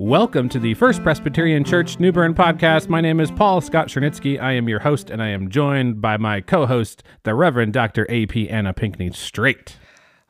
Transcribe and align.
Welcome 0.00 0.48
to 0.50 0.60
the 0.60 0.74
First 0.74 1.02
Presbyterian 1.02 1.64
Church 1.64 1.98
New 1.98 2.12
Bern 2.12 2.32
podcast. 2.32 2.88
My 2.88 3.00
name 3.00 3.18
is 3.18 3.32
Paul 3.32 3.60
Scott 3.60 3.88
Chernitsky. 3.88 4.40
I 4.40 4.52
am 4.52 4.68
your 4.68 4.78
host, 4.78 5.10
and 5.10 5.20
I 5.20 5.30
am 5.30 5.50
joined 5.50 6.00
by 6.00 6.16
my 6.16 6.40
co 6.40 6.66
host, 6.66 7.02
the 7.24 7.34
Reverend 7.34 7.72
Dr. 7.72 8.06
A.P. 8.08 8.48
Anna 8.48 8.72
Pinkney 8.72 9.10
Straight. 9.10 9.76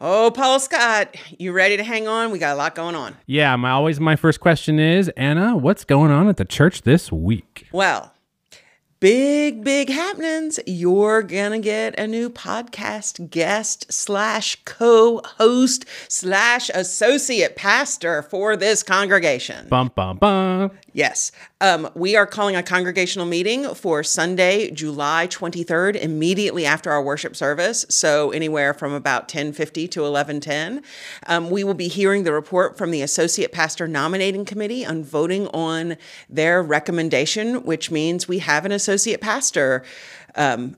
Oh, 0.00 0.30
Paul 0.34 0.58
Scott, 0.58 1.14
you 1.38 1.52
ready 1.52 1.76
to 1.76 1.84
hang 1.84 2.08
on? 2.08 2.30
We 2.30 2.38
got 2.38 2.54
a 2.54 2.56
lot 2.56 2.74
going 2.74 2.94
on. 2.94 3.14
Yeah, 3.26 3.54
my 3.56 3.68
always 3.68 4.00
my 4.00 4.16
first 4.16 4.40
question 4.40 4.78
is, 4.78 5.10
Anna, 5.18 5.54
what's 5.54 5.84
going 5.84 6.10
on 6.10 6.28
at 6.28 6.38
the 6.38 6.46
church 6.46 6.80
this 6.80 7.12
week? 7.12 7.68
Well, 7.70 8.14
big, 9.00 9.62
big 9.62 9.88
happenings. 9.88 10.58
You're 10.66 11.22
gonna 11.22 11.58
get 11.58 11.98
a 11.98 12.06
new 12.06 12.30
podcast 12.30 13.30
guest 13.30 13.92
slash 13.92 14.56
co-host 14.64 15.84
slash 16.08 16.70
associate 16.74 17.56
pastor 17.56 18.22
for 18.22 18.56
this 18.56 18.82
congregation. 18.82 19.68
Bum 19.68 19.92
bum 19.94 20.18
bum. 20.18 20.70
Yes. 20.92 21.32
Um, 21.60 21.90
we 21.94 22.14
are 22.14 22.26
calling 22.26 22.54
a 22.54 22.62
congregational 22.62 23.26
meeting 23.26 23.74
for 23.74 24.04
Sunday, 24.04 24.70
July 24.70 25.26
23rd, 25.26 25.96
immediately 25.96 26.64
after 26.64 26.90
our 26.92 27.02
worship 27.02 27.34
service. 27.34 27.84
So 27.88 28.30
anywhere 28.30 28.72
from 28.72 28.92
about 28.92 29.22
1050 29.22 29.88
to 29.88 30.02
1110. 30.02 30.82
Um, 31.26 31.50
we 31.50 31.64
will 31.64 31.74
be 31.74 31.88
hearing 31.88 32.22
the 32.22 32.32
report 32.32 32.78
from 32.78 32.92
the 32.92 33.02
Associate 33.02 33.50
Pastor 33.50 33.88
Nominating 33.88 34.44
Committee 34.44 34.86
on 34.86 35.02
voting 35.02 35.48
on 35.48 35.96
their 36.28 36.62
recommendation, 36.62 37.64
which 37.64 37.90
means 37.90 38.28
we 38.28 38.38
have 38.38 38.64
an 38.64 38.70
associate 38.70 39.20
pastor. 39.20 39.82
Um, 40.36 40.76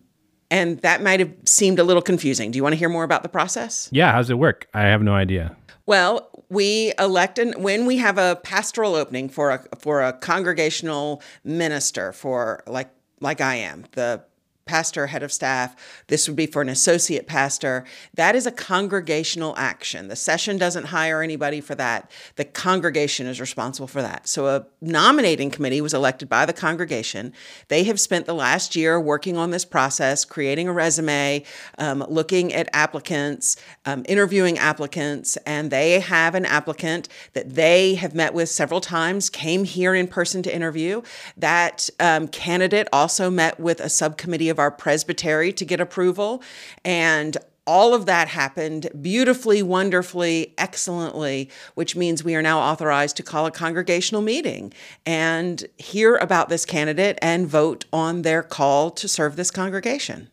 and 0.50 0.80
that 0.80 1.02
might 1.02 1.20
have 1.20 1.32
seemed 1.44 1.78
a 1.78 1.84
little 1.84 2.02
confusing. 2.02 2.50
Do 2.50 2.56
you 2.56 2.62
want 2.62 2.72
to 2.72 2.78
hear 2.78 2.88
more 2.88 3.04
about 3.04 3.22
the 3.22 3.28
process? 3.28 3.90
Yeah, 3.92 4.12
how 4.12 4.18
does 4.18 4.30
it 4.30 4.38
work? 4.38 4.66
I 4.72 4.82
have 4.82 5.02
no 5.02 5.12
idea. 5.12 5.56
Well, 5.86 6.29
we 6.50 6.92
elect 6.98 7.38
and 7.38 7.54
when 7.62 7.86
we 7.86 7.96
have 7.98 8.18
a 8.18 8.38
pastoral 8.42 8.94
opening 8.94 9.28
for 9.28 9.50
a 9.50 9.76
for 9.78 10.02
a 10.02 10.12
congregational 10.12 11.22
minister 11.44 12.12
for 12.12 12.62
like 12.66 12.90
like 13.20 13.40
I 13.40 13.56
am, 13.56 13.84
the 13.92 14.24
pastor, 14.70 15.08
head 15.08 15.24
of 15.24 15.32
staff. 15.32 15.74
This 16.06 16.28
would 16.28 16.36
be 16.36 16.46
for 16.46 16.62
an 16.62 16.68
associate 16.68 17.26
pastor. 17.26 17.84
That 18.14 18.36
is 18.36 18.46
a 18.46 18.52
congregational 18.52 19.52
action. 19.56 20.06
The 20.06 20.14
session 20.14 20.58
doesn't 20.58 20.84
hire 20.84 21.22
anybody 21.22 21.60
for 21.60 21.74
that. 21.74 22.08
The 22.36 22.44
congregation 22.44 23.26
is 23.26 23.40
responsible 23.40 23.88
for 23.88 24.00
that. 24.00 24.28
So 24.28 24.46
a 24.46 24.66
nominating 24.80 25.50
committee 25.50 25.80
was 25.80 25.92
elected 25.92 26.28
by 26.28 26.46
the 26.46 26.52
congregation. 26.52 27.32
They 27.66 27.82
have 27.82 27.98
spent 27.98 28.26
the 28.26 28.32
last 28.32 28.76
year 28.76 29.00
working 29.00 29.36
on 29.36 29.50
this 29.50 29.64
process, 29.64 30.24
creating 30.24 30.68
a 30.68 30.72
resume, 30.72 31.42
um, 31.78 32.04
looking 32.08 32.52
at 32.54 32.68
applicants, 32.72 33.56
um, 33.86 34.04
interviewing 34.06 34.56
applicants, 34.56 35.36
and 35.38 35.72
they 35.72 35.98
have 35.98 36.36
an 36.36 36.46
applicant 36.46 37.08
that 37.32 37.56
they 37.56 37.96
have 37.96 38.14
met 38.14 38.34
with 38.34 38.48
several 38.48 38.80
times, 38.80 39.30
came 39.30 39.64
here 39.64 39.96
in 39.96 40.06
person 40.06 40.44
to 40.44 40.54
interview. 40.54 41.02
That 41.36 41.90
um, 41.98 42.28
candidate 42.28 42.86
also 42.92 43.30
met 43.30 43.58
with 43.58 43.80
a 43.80 43.88
subcommittee 43.88 44.48
of 44.48 44.59
our 44.60 44.70
presbytery 44.70 45.52
to 45.54 45.64
get 45.64 45.80
approval. 45.80 46.42
And 46.84 47.36
all 47.66 47.94
of 47.94 48.06
that 48.06 48.28
happened 48.28 48.88
beautifully, 49.00 49.62
wonderfully, 49.62 50.54
excellently, 50.58 51.50
which 51.74 51.94
means 51.94 52.24
we 52.24 52.34
are 52.34 52.42
now 52.42 52.58
authorized 52.58 53.16
to 53.16 53.22
call 53.22 53.46
a 53.46 53.50
congregational 53.50 54.22
meeting 54.22 54.72
and 55.06 55.64
hear 55.76 56.16
about 56.16 56.48
this 56.48 56.64
candidate 56.64 57.18
and 57.22 57.46
vote 57.46 57.84
on 57.92 58.22
their 58.22 58.42
call 58.42 58.90
to 58.90 59.06
serve 59.06 59.36
this 59.36 59.50
congregation. 59.50 60.28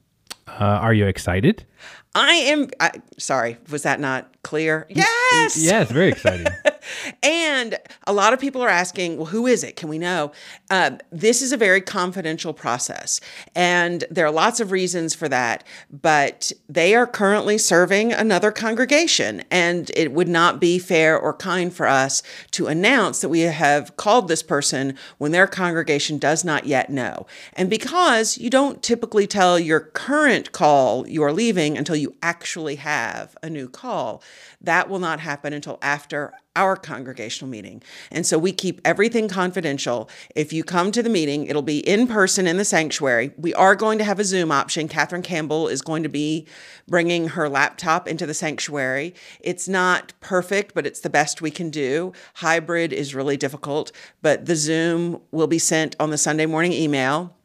Uh, 0.48 0.64
are 0.64 0.94
you 0.94 1.06
excited? 1.06 1.66
I 2.16 2.32
am. 2.32 2.70
I, 2.80 2.92
sorry, 3.20 3.58
was 3.70 3.84
that 3.84 4.00
not 4.00 4.42
clear? 4.42 4.88
Yes. 4.90 5.58
Yes, 5.58 5.92
very 5.92 6.10
exciting. 6.10 6.48
and 7.24 7.78
a 8.06 8.14
lot 8.14 8.34
of 8.34 8.40
people 8.40 8.62
are 8.62 8.70
asking, 8.70 9.18
well, 9.18 9.28
who 9.28 9.48
is 9.48 9.64
it? 9.64 9.76
Can 9.76 9.90
we 9.90 9.98
know? 9.98 10.32
Uh, 10.70 10.92
this 11.12 11.42
is 11.42 11.52
a 11.52 11.58
very 11.58 11.82
confidential 11.82 12.54
process. 12.54 13.22
And 13.56 14.04
there 14.10 14.26
are 14.26 14.32
lots 14.32 14.60
of 14.60 14.72
reasons 14.72 15.14
for 15.16 15.30
that. 15.30 15.64
But 15.92 16.52
they 16.68 16.96
are 16.96 17.08
currently 17.08 17.58
serving 17.58 18.14
another 18.14 18.52
congregation. 18.52 19.44
And 19.52 19.92
it 19.96 20.12
would 20.12 20.28
not 20.28 20.60
be 20.60 20.80
fair 20.80 21.18
or 21.18 21.34
kind 21.34 21.74
for 21.74 21.88
us 21.88 22.24
to 22.52 22.68
announce 22.68 23.22
that 23.22 23.30
we 23.30 23.42
have 23.42 23.96
called 23.98 24.28
this 24.28 24.44
person 24.44 24.98
when 25.18 25.32
their 25.32 25.48
congregation 25.48 26.18
does 26.18 26.44
not 26.44 26.66
yet 26.66 26.90
know. 26.90 27.26
And 27.54 27.70
because 27.70 28.38
you 28.38 28.50
don't 28.50 28.82
typically 28.84 29.28
tell 29.28 29.60
your 29.60 29.80
current 29.80 30.52
call 30.52 31.08
you 31.08 31.24
are 31.24 31.34
leaving 31.34 31.78
until 31.78 31.96
you 31.96 32.16
actually 32.22 32.76
have 32.76 33.36
a 33.42 33.50
new 33.50 33.70
call, 33.70 34.22
that 34.62 34.90
will 34.90 35.00
not 35.00 35.20
happen 35.20 35.54
until 35.54 35.78
after 35.82 36.34
our 36.58 36.76
congregational 36.76 37.50
meeting. 37.50 37.82
And 38.12 38.26
so 38.26 38.38
we 38.38 38.52
keep 38.52 38.82
everything 38.84 39.30
confidential. 39.30 40.10
If 40.36 40.52
you 40.52 40.64
come 40.64 40.92
to 40.92 41.04
the 41.04 41.10
meeting, 41.10 41.46
it'll 41.46 41.62
be 41.62 41.80
in 41.88 42.08
person 42.08 42.48
in 42.48 42.58
the 42.58 42.66
sanctuary. 42.66 43.32
We 43.38 43.54
are 43.54 43.76
going 43.76 44.00
to 44.00 44.04
have 44.04 44.20
a 44.20 44.26
Zoom 44.26 44.52
option. 44.52 44.88
Catherine 44.88 45.22
Campbell 45.22 45.68
is 45.70 45.82
going 45.82 46.04
to 46.04 46.10
be 46.10 46.48
bringing 46.88 47.30
her 47.30 47.48
laptop 47.48 48.08
into 48.08 48.26
the 48.26 48.34
sanctuary. 48.34 49.14
It's 49.40 49.68
not 49.68 50.14
perfect, 50.20 50.74
but 50.74 50.88
it's 50.88 51.00
the 51.00 51.10
best 51.10 51.42
we 51.42 51.52
can 51.52 51.70
do. 51.70 52.12
Hybrid 52.36 52.92
is 52.92 53.14
really 53.14 53.38
difficult, 53.38 53.92
but 54.22 54.48
the 54.48 54.56
Zoom 54.56 55.22
will 55.32 55.48
be 55.48 55.60
sent 55.60 55.96
on 56.00 56.10
the 56.10 56.18
Sunday 56.18 56.48
morning 56.48 56.74
email. 56.74 57.37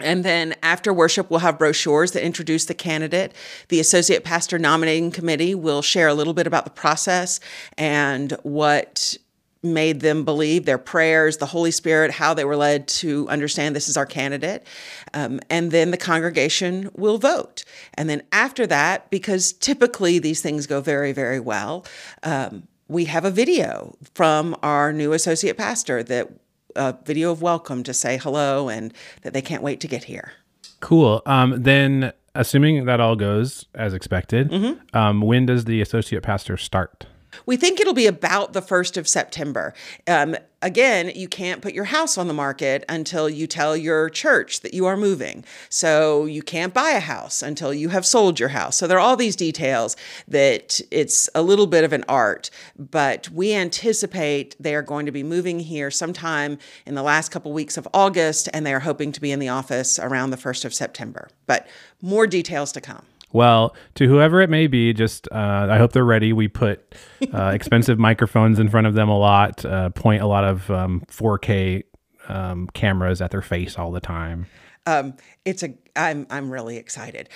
And 0.00 0.24
then 0.24 0.54
after 0.62 0.92
worship, 0.92 1.30
we'll 1.30 1.40
have 1.40 1.58
brochures 1.58 2.12
that 2.12 2.24
introduce 2.24 2.64
the 2.64 2.74
candidate. 2.74 3.32
The 3.68 3.78
associate 3.78 4.24
pastor 4.24 4.58
nominating 4.58 5.12
committee 5.12 5.54
will 5.54 5.82
share 5.82 6.08
a 6.08 6.14
little 6.14 6.34
bit 6.34 6.48
about 6.48 6.64
the 6.64 6.70
process 6.70 7.38
and 7.78 8.32
what 8.42 9.16
made 9.62 10.00
them 10.00 10.24
believe 10.24 10.66
their 10.66 10.78
prayers, 10.78 11.38
the 11.38 11.46
Holy 11.46 11.70
Spirit, 11.70 12.10
how 12.10 12.34
they 12.34 12.44
were 12.44 12.56
led 12.56 12.86
to 12.86 13.26
understand 13.28 13.74
this 13.74 13.88
is 13.88 13.96
our 13.96 14.04
candidate. 14.04 14.66
Um, 15.14 15.40
and 15.48 15.70
then 15.70 15.90
the 15.90 15.96
congregation 15.96 16.90
will 16.94 17.18
vote. 17.18 17.64
And 17.94 18.10
then 18.10 18.22
after 18.30 18.66
that, 18.66 19.10
because 19.10 19.52
typically 19.52 20.18
these 20.18 20.42
things 20.42 20.66
go 20.66 20.80
very, 20.80 21.12
very 21.12 21.40
well, 21.40 21.86
um, 22.22 22.68
we 22.88 23.06
have 23.06 23.24
a 23.24 23.30
video 23.30 23.96
from 24.14 24.54
our 24.62 24.92
new 24.92 25.14
associate 25.14 25.56
pastor 25.56 26.02
that 26.02 26.28
a 26.76 26.96
video 27.04 27.30
of 27.30 27.42
welcome 27.42 27.82
to 27.84 27.94
say 27.94 28.16
hello 28.18 28.68
and 28.68 28.92
that 29.22 29.32
they 29.32 29.42
can't 29.42 29.62
wait 29.62 29.80
to 29.80 29.88
get 29.88 30.04
here. 30.04 30.32
Cool. 30.80 31.22
Um, 31.26 31.62
then, 31.62 32.12
assuming 32.34 32.84
that 32.86 33.00
all 33.00 33.16
goes 33.16 33.66
as 33.74 33.94
expected, 33.94 34.50
Mm-hmm. 34.50 34.96
um, 34.96 35.20
when 35.20 35.46
does 35.46 35.64
the 35.64 35.80
associate 35.80 36.22
pastor 36.22 36.56
start? 36.56 37.06
We 37.46 37.56
think 37.56 37.80
it'll 37.80 37.94
be 37.94 38.06
about 38.06 38.52
the 38.52 38.62
1st 38.62 38.96
of 38.96 39.08
September. 39.08 39.74
Um, 40.06 40.36
again, 40.62 41.12
you 41.14 41.28
can't 41.28 41.60
put 41.60 41.74
your 41.74 41.84
house 41.84 42.16
on 42.16 42.26
the 42.26 42.34
market 42.34 42.84
until 42.88 43.28
you 43.28 43.46
tell 43.46 43.76
your 43.76 44.08
church 44.08 44.60
that 44.60 44.72
you 44.72 44.86
are 44.86 44.96
moving. 44.96 45.44
So 45.68 46.24
you 46.24 46.42
can't 46.42 46.72
buy 46.72 46.90
a 46.90 47.00
house 47.00 47.42
until 47.42 47.74
you 47.74 47.90
have 47.90 48.06
sold 48.06 48.40
your 48.40 48.48
house. 48.48 48.76
So 48.76 48.86
there 48.86 48.96
are 48.96 49.00
all 49.00 49.16
these 49.16 49.36
details 49.36 49.96
that 50.26 50.80
it's 50.90 51.28
a 51.34 51.42
little 51.42 51.66
bit 51.66 51.84
of 51.84 51.92
an 51.92 52.04
art, 52.08 52.50
but 52.78 53.28
we 53.30 53.52
anticipate 53.52 54.56
they 54.58 54.74
are 54.74 54.82
going 54.82 55.06
to 55.06 55.12
be 55.12 55.22
moving 55.22 55.60
here 55.60 55.90
sometime 55.90 56.58
in 56.86 56.94
the 56.94 57.02
last 57.02 57.30
couple 57.30 57.52
weeks 57.52 57.76
of 57.76 57.86
August, 57.92 58.48
and 58.54 58.64
they 58.64 58.72
are 58.72 58.80
hoping 58.80 59.12
to 59.12 59.20
be 59.20 59.30
in 59.30 59.38
the 59.38 59.48
office 59.48 59.98
around 59.98 60.30
the 60.30 60.36
1st 60.36 60.64
of 60.64 60.74
September. 60.74 61.28
But 61.46 61.66
more 62.00 62.26
details 62.26 62.72
to 62.72 62.80
come. 62.80 63.04
Well, 63.34 63.74
to 63.96 64.06
whoever 64.08 64.40
it 64.40 64.48
may 64.48 64.68
be, 64.68 64.92
just 64.94 65.28
uh, 65.30 65.66
I 65.70 65.76
hope 65.76 65.92
they're 65.92 66.04
ready. 66.04 66.32
We 66.32 66.48
put 66.48 66.94
uh, 67.34 67.48
expensive 67.54 67.98
microphones 67.98 68.58
in 68.58 68.68
front 68.70 68.86
of 68.86 68.94
them 68.94 69.08
a 69.10 69.18
lot, 69.18 69.62
uh, 69.64 69.90
point 69.90 70.22
a 70.22 70.26
lot 70.26 70.44
of 70.44 70.70
um, 70.70 71.02
4K 71.10 71.82
um, 72.28 72.68
cameras 72.74 73.20
at 73.20 73.32
their 73.32 73.42
face 73.42 73.76
all 73.78 73.90
the 73.90 74.00
time. 74.00 74.46
Um, 74.86 75.14
it's 75.44 75.62
a 75.62 75.74
I'm 75.96 76.26
I'm 76.30 76.48
really 76.50 76.76
excited. 76.76 77.28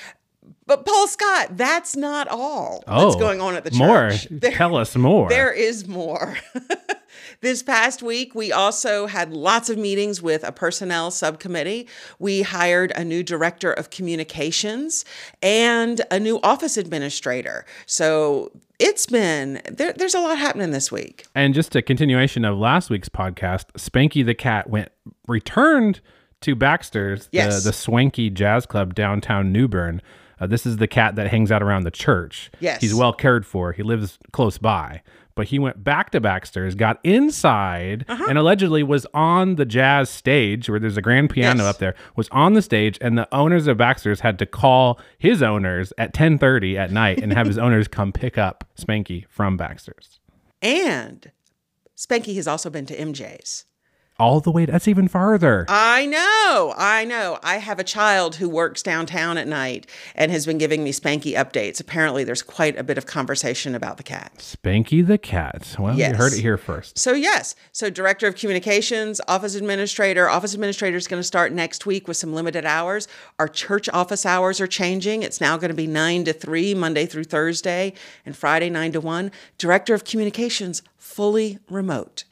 But 0.66 0.86
Paul 0.86 1.08
Scott, 1.08 1.56
that's 1.56 1.96
not 1.96 2.28
all 2.28 2.82
that's 2.86 3.16
Oh, 3.16 3.18
going 3.18 3.40
on 3.40 3.54
at 3.54 3.64
the 3.64 3.70
More. 3.76 4.10
church. 4.10 4.28
There- 4.30 4.52
Tell 4.52 4.76
us 4.76 4.94
more. 4.96 5.28
There 5.28 5.52
is 5.52 5.86
more. 5.88 6.36
this 7.40 7.62
past 7.62 8.02
week, 8.02 8.34
we 8.34 8.50
also 8.52 9.06
had 9.06 9.32
lots 9.32 9.70
of 9.70 9.78
meetings 9.78 10.20
with 10.20 10.42
a 10.44 10.50
personnel 10.52 11.10
subcommittee. 11.10 11.86
We 12.18 12.42
hired 12.42 12.92
a 12.96 13.04
new 13.04 13.22
director 13.22 13.72
of 13.72 13.90
communications 13.90 15.04
and 15.42 16.00
a 16.10 16.18
new 16.18 16.40
office 16.42 16.76
administrator. 16.76 17.64
So 17.86 18.50
it's 18.78 19.06
been, 19.06 19.60
there, 19.70 19.92
there's 19.92 20.14
a 20.14 20.20
lot 20.20 20.38
happening 20.38 20.70
this 20.72 20.90
week. 20.90 21.26
And 21.34 21.54
just 21.54 21.74
a 21.76 21.82
continuation 21.82 22.44
of 22.44 22.58
last 22.58 22.90
week's 22.90 23.08
podcast, 23.08 23.66
Spanky 23.74 24.24
the 24.24 24.34
cat 24.34 24.68
went 24.68 24.90
returned 25.26 26.00
to 26.40 26.54
Baxter's, 26.54 27.28
Yes. 27.32 27.62
the, 27.64 27.70
the 27.70 27.72
swanky 27.72 28.30
jazz 28.30 28.66
club 28.66 28.94
downtown 28.94 29.52
New 29.52 29.66
Bern. 29.68 30.00
Uh, 30.40 30.46
this 30.46 30.64
is 30.64 30.76
the 30.76 30.86
cat 30.86 31.16
that 31.16 31.28
hangs 31.28 31.50
out 31.50 31.62
around 31.64 31.82
the 31.82 31.90
church. 31.90 32.50
Yes. 32.60 32.80
He's 32.80 32.94
well 32.94 33.12
cared 33.12 33.44
for. 33.44 33.72
He 33.72 33.82
lives 33.82 34.18
close 34.32 34.56
by. 34.58 35.02
But 35.38 35.46
he 35.46 35.60
went 35.60 35.84
back 35.84 36.10
to 36.10 36.20
Baxter's, 36.20 36.74
got 36.74 36.98
inside, 37.04 38.04
Uh-huh. 38.08 38.26
and 38.28 38.36
allegedly 38.36 38.82
was 38.82 39.06
on 39.14 39.54
the 39.54 39.64
jazz 39.64 40.10
stage 40.10 40.68
where 40.68 40.80
there's 40.80 40.96
a 40.96 41.00
grand 41.00 41.30
piano 41.30 41.62
Yes. 41.62 41.74
up 41.74 41.78
there. 41.78 41.94
Was 42.16 42.28
on 42.30 42.54
the 42.54 42.60
stage, 42.60 42.98
and 43.00 43.16
the 43.16 43.32
owners 43.32 43.68
of 43.68 43.76
Baxter's 43.76 44.18
had 44.18 44.36
to 44.40 44.46
call 44.46 44.98
his 45.16 45.40
owners 45.40 45.92
at 45.96 46.12
10:30 46.12 46.76
at 46.76 46.90
night 46.90 47.22
and 47.22 47.32
have 47.32 47.46
his 47.46 47.56
owners 47.66 47.86
come 47.86 48.10
pick 48.12 48.36
up 48.36 48.64
Spanky 48.76 49.26
from 49.28 49.56
Baxter's. 49.56 50.18
And 50.60 51.30
Spanky 51.96 52.34
has 52.34 52.48
also 52.48 52.68
been 52.68 52.86
to 52.86 52.96
MJ's. 52.96 53.64
All 54.20 54.40
the 54.40 54.50
way, 54.50 54.66
that's 54.66 54.88
even 54.88 55.06
farther. 55.06 55.64
I 55.68 56.04
know, 56.04 56.74
I 56.76 57.04
know. 57.04 57.38
I 57.44 57.58
have 57.58 57.78
a 57.78 57.84
child 57.84 58.34
who 58.36 58.48
works 58.48 58.82
downtown 58.82 59.38
at 59.38 59.46
night 59.46 59.86
and 60.16 60.32
has 60.32 60.44
been 60.44 60.58
giving 60.58 60.82
me 60.82 60.90
Spanky 60.90 61.34
updates. 61.34 61.78
Apparently, 61.80 62.24
there's 62.24 62.42
quite 62.42 62.76
a 62.76 62.82
bit 62.82 62.98
of 62.98 63.06
conversation 63.06 63.76
about 63.76 63.96
the 63.96 64.02
cat. 64.02 64.32
Spanky 64.38 65.06
the 65.06 65.18
cat. 65.18 65.76
Well, 65.78 65.96
Yes. 65.96 66.10
you 66.10 66.16
heard 66.16 66.32
it 66.32 66.40
here 66.40 66.56
first. 66.56 66.98
So, 66.98 67.12
yes, 67.12 67.54
so 67.70 67.90
director 67.90 68.26
of 68.26 68.34
communications, 68.34 69.20
office 69.28 69.54
administrator. 69.54 70.28
Office 70.28 70.52
administrator 70.52 70.96
is 70.96 71.06
going 71.06 71.20
to 71.20 71.26
start 71.26 71.52
next 71.52 71.86
week 71.86 72.08
with 72.08 72.16
some 72.16 72.34
limited 72.34 72.64
hours. 72.64 73.06
Our 73.38 73.46
church 73.46 73.88
office 73.90 74.26
hours 74.26 74.60
are 74.60 74.66
changing. 74.66 75.22
It's 75.22 75.40
now 75.40 75.56
going 75.58 75.70
to 75.70 75.76
be 75.76 75.86
9 75.86 76.24
to 76.24 76.32
3, 76.32 76.74
Monday 76.74 77.06
through 77.06 77.24
Thursday, 77.24 77.92
and 78.26 78.36
Friday, 78.36 78.68
9 78.68 78.90
to 78.94 79.00
1. 79.00 79.30
Director 79.58 79.94
of 79.94 80.02
communications, 80.04 80.82
fully 80.96 81.60
remote. 81.70 82.24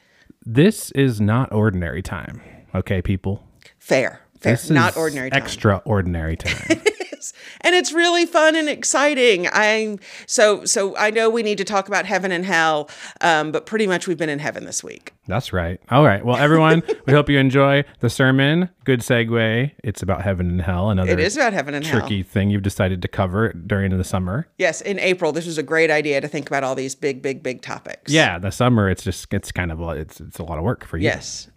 This 0.49 0.91
is 0.91 1.19
not 1.19 1.51
ordinary 1.51 2.01
time. 2.01 2.41
Okay, 2.73 3.01
people. 3.01 3.43
Fair, 3.79 4.21
fair, 4.39 4.53
This 4.53 4.69
not 4.69 4.95
ordinary 4.95 5.29
time. 5.29 5.43
Extraordinary 5.43 6.37
time. 6.37 6.81
and 7.61 7.75
it's 7.75 7.91
really 7.91 8.25
fun 8.25 8.55
and 8.55 8.69
exciting. 8.69 9.47
I'm 9.51 9.99
so 10.25 10.65
so. 10.65 10.95
I 10.97 11.09
know 11.11 11.29
we 11.29 11.43
need 11.43 11.57
to 11.57 11.63
talk 11.63 11.87
about 11.87 12.05
heaven 12.05 12.31
and 12.31 12.45
hell, 12.45 12.89
um, 13.21 13.51
but 13.51 13.65
pretty 13.65 13.87
much 13.87 14.07
we've 14.07 14.17
been 14.17 14.29
in 14.29 14.39
heaven 14.39 14.65
this 14.65 14.83
week. 14.83 15.13
That's 15.27 15.51
right. 15.51 15.79
All 15.89 16.05
right. 16.05 16.23
Well, 16.25 16.37
everyone, 16.37 16.83
we 17.05 17.11
hope 17.13 17.29
you 17.29 17.37
enjoy 17.37 17.83
the 17.99 18.09
sermon. 18.09 18.69
Good 18.85 19.01
segue. 19.01 19.71
It's 19.83 20.01
about 20.01 20.21
heaven 20.21 20.49
and 20.49 20.61
hell. 20.61 20.89
Another 20.89 21.11
It 21.11 21.19
is 21.19 21.35
about 21.35 21.51
heaven 21.51 21.73
and 21.73 21.85
hell. 21.85 21.99
tricky 21.99 22.23
thing 22.23 22.49
you've 22.49 22.63
decided 22.63 23.01
to 23.01 23.07
cover 23.09 23.51
during 23.51 23.95
the 23.97 24.03
summer. 24.05 24.47
Yes, 24.57 24.79
in 24.79 24.99
April, 24.99 25.33
this 25.33 25.45
was 25.45 25.57
a 25.57 25.63
great 25.63 25.91
idea 25.91 26.21
to 26.21 26.27
think 26.29 26.47
about 26.47 26.63
all 26.63 26.75
these 26.75 26.95
big, 26.95 27.21
big, 27.21 27.43
big 27.43 27.61
topics. 27.61 28.11
Yeah, 28.11 28.39
the 28.39 28.51
summer. 28.51 28.89
It's 28.89 29.03
just 29.03 29.33
it's 29.33 29.51
kind 29.51 29.71
of 29.71 29.81
a- 29.81 29.89
it's 29.89 30.21
it's 30.21 30.39
a 30.39 30.43
lot 30.43 30.57
of 30.57 30.63
work 30.63 30.85
for 30.85 30.97
you. 30.97 31.03
Yes, 31.03 31.49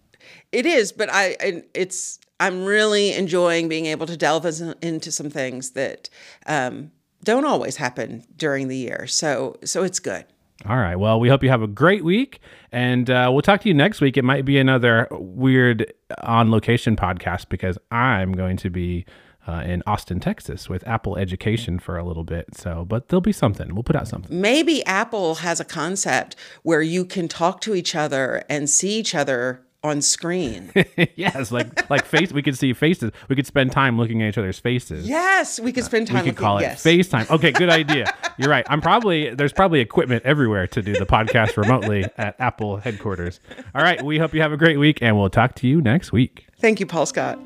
it 0.50 0.66
is. 0.66 0.90
But 0.90 1.12
I, 1.12 1.36
and 1.40 1.62
it's 1.72 2.18
I'm 2.40 2.64
really 2.64 3.12
enjoying 3.12 3.68
being 3.68 3.86
able 3.86 4.06
to 4.06 4.16
delve 4.16 4.46
into 4.82 5.12
some 5.12 5.30
things 5.30 5.72
that 5.72 6.08
um, 6.46 6.90
don't 7.22 7.44
always 7.44 7.76
happen 7.76 8.24
during 8.36 8.68
the 8.68 8.76
year. 8.76 9.06
So 9.06 9.58
so 9.64 9.84
it's 9.84 10.00
good. 10.00 10.24
All 10.68 10.76
right. 10.76 10.96
Well, 10.96 11.18
we 11.20 11.28
hope 11.28 11.42
you 11.42 11.48
have 11.48 11.62
a 11.62 11.66
great 11.66 12.04
week, 12.04 12.40
and 12.70 13.08
uh, 13.08 13.30
we'll 13.32 13.40
talk 13.40 13.62
to 13.62 13.68
you 13.68 13.74
next 13.74 14.02
week. 14.02 14.18
It 14.18 14.24
might 14.24 14.44
be 14.44 14.58
another 14.58 15.08
weird 15.10 15.90
on 16.22 16.50
location 16.50 16.96
podcast 16.96 17.48
because 17.48 17.78
I'm 17.90 18.32
going 18.32 18.58
to 18.58 18.68
be 18.68 19.06
uh, 19.46 19.62
in 19.64 19.82
Austin, 19.86 20.20
Texas, 20.20 20.68
with 20.68 20.86
Apple 20.86 21.16
Education 21.16 21.78
for 21.78 21.96
a 21.96 22.04
little 22.04 22.24
bit. 22.24 22.54
So, 22.56 22.84
but 22.84 23.08
there'll 23.08 23.22
be 23.22 23.32
something. 23.32 23.74
We'll 23.74 23.84
put 23.84 23.96
out 23.96 24.06
something. 24.06 24.38
Maybe 24.38 24.84
Apple 24.84 25.36
has 25.36 25.60
a 25.60 25.64
concept 25.64 26.36
where 26.62 26.82
you 26.82 27.06
can 27.06 27.26
talk 27.26 27.62
to 27.62 27.74
each 27.74 27.94
other 27.94 28.44
and 28.50 28.68
see 28.68 28.98
each 28.98 29.14
other 29.14 29.62
on 29.82 30.02
screen. 30.02 30.70
yes, 31.16 31.50
like 31.50 31.88
like 31.90 32.04
face. 32.04 32.32
We 32.32 32.42
could 32.42 32.56
see 32.56 32.72
faces. 32.72 33.12
We 33.28 33.36
could 33.36 33.46
spend 33.46 33.72
time 33.72 33.96
looking 33.98 34.22
at 34.22 34.28
each 34.28 34.38
other's 34.38 34.58
faces. 34.58 35.08
yes, 35.08 35.58
we 35.58 35.72
could 35.72 35.84
uh, 35.84 35.86
spend 35.86 36.06
time. 36.06 36.16
We 36.16 36.20
could 36.20 36.26
looking- 36.28 36.44
call 36.44 36.58
it 36.58 36.62
yes. 36.62 36.84
FaceTime. 36.84 37.30
Okay, 37.30 37.50
good 37.52 37.70
idea. 37.70 38.12
You're 38.38 38.50
right. 38.50 38.66
I'm 38.68 38.80
probably 38.80 39.34
there's 39.34 39.52
probably 39.52 39.80
equipment 39.80 40.24
everywhere 40.24 40.66
to 40.68 40.82
do 40.82 40.92
the 40.92 41.06
podcast 41.06 41.56
remotely 41.56 42.04
at 42.18 42.36
Apple 42.38 42.76
headquarters. 42.76 43.40
All 43.74 43.82
right, 43.82 44.02
we 44.02 44.18
hope 44.18 44.34
you 44.34 44.42
have 44.42 44.52
a 44.52 44.56
great 44.58 44.78
week 44.78 44.98
and 45.02 45.18
we'll 45.18 45.30
talk 45.30 45.54
to 45.56 45.66
you 45.66 45.80
next 45.80 46.12
week. 46.12 46.46
Thank 46.58 46.80
you, 46.80 46.86
Paul 46.86 47.06
Scott. 47.06 47.38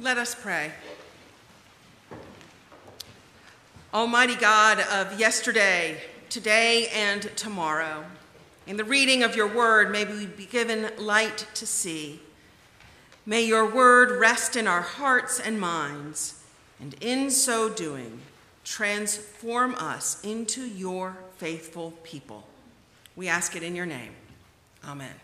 Let 0.00 0.16
us 0.18 0.34
pray. 0.34 0.72
Almighty 3.92 4.36
God 4.36 4.78
of 4.78 5.18
yesterday, 5.18 6.00
today, 6.28 6.86
and 6.94 7.22
tomorrow, 7.36 8.04
in 8.68 8.76
the 8.76 8.84
reading 8.84 9.24
of 9.24 9.34
your 9.34 9.48
word, 9.48 9.90
may 9.90 10.04
we 10.04 10.26
be 10.26 10.46
given 10.46 10.92
light 10.96 11.48
to 11.54 11.66
see. 11.66 12.20
May 13.26 13.42
your 13.42 13.68
word 13.68 14.12
rest 14.20 14.54
in 14.54 14.68
our 14.68 14.80
hearts 14.80 15.40
and 15.40 15.60
minds, 15.60 16.40
and 16.78 16.94
in 17.00 17.32
so 17.32 17.68
doing, 17.68 18.20
transform 18.62 19.74
us 19.74 20.22
into 20.22 20.64
your 20.68 21.16
faithful 21.38 21.90
people. 22.04 22.46
We 23.16 23.26
ask 23.26 23.56
it 23.56 23.64
in 23.64 23.74
your 23.74 23.86
name. 23.86 24.12
Amen. 24.84 25.14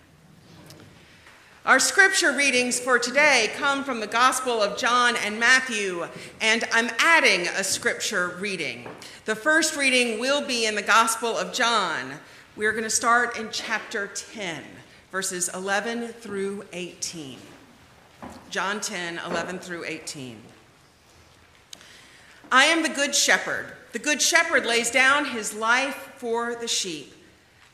Our 1.67 1.81
scripture 1.81 2.31
readings 2.31 2.79
for 2.79 2.97
today 2.97 3.51
come 3.57 3.83
from 3.83 3.99
the 3.99 4.07
Gospel 4.07 4.63
of 4.63 4.79
John 4.79 5.17
and 5.17 5.41
Matthew, 5.41 6.07
and 6.41 6.63
I'm 6.73 6.91
adding 7.01 7.49
a 7.49 7.65
scripture 7.65 8.37
reading. 8.39 8.87
The 9.25 9.35
first 9.35 9.75
reading 9.75 10.21
will 10.21 10.47
be 10.47 10.67
in 10.67 10.77
the 10.77 10.83
Gospel 10.83 11.37
of 11.37 11.53
John. 11.53 12.13
We're 12.55 12.71
going 12.71 12.85
to 12.85 12.89
start 12.89 13.37
in 13.37 13.49
chapter 13.51 14.07
10, 14.07 14.63
verses 15.11 15.51
11 15.53 16.07
through 16.07 16.67
18. 16.73 17.37
John 18.49 18.81
10, 18.81 19.19
11 19.27 19.59
through 19.59 19.87
18. 19.87 20.41
I 22.53 22.67
am 22.67 22.85
the 22.85 22.89
good 22.91 23.13
shepherd. 23.13 23.73
The 23.91 23.99
good 23.99 24.23
shepherd 24.23 24.67
lays 24.67 24.93
down 24.93 25.25
his 25.25 25.53
life 25.53 26.13
for 26.17 26.55
the 26.55 26.69
sheep. 26.69 27.16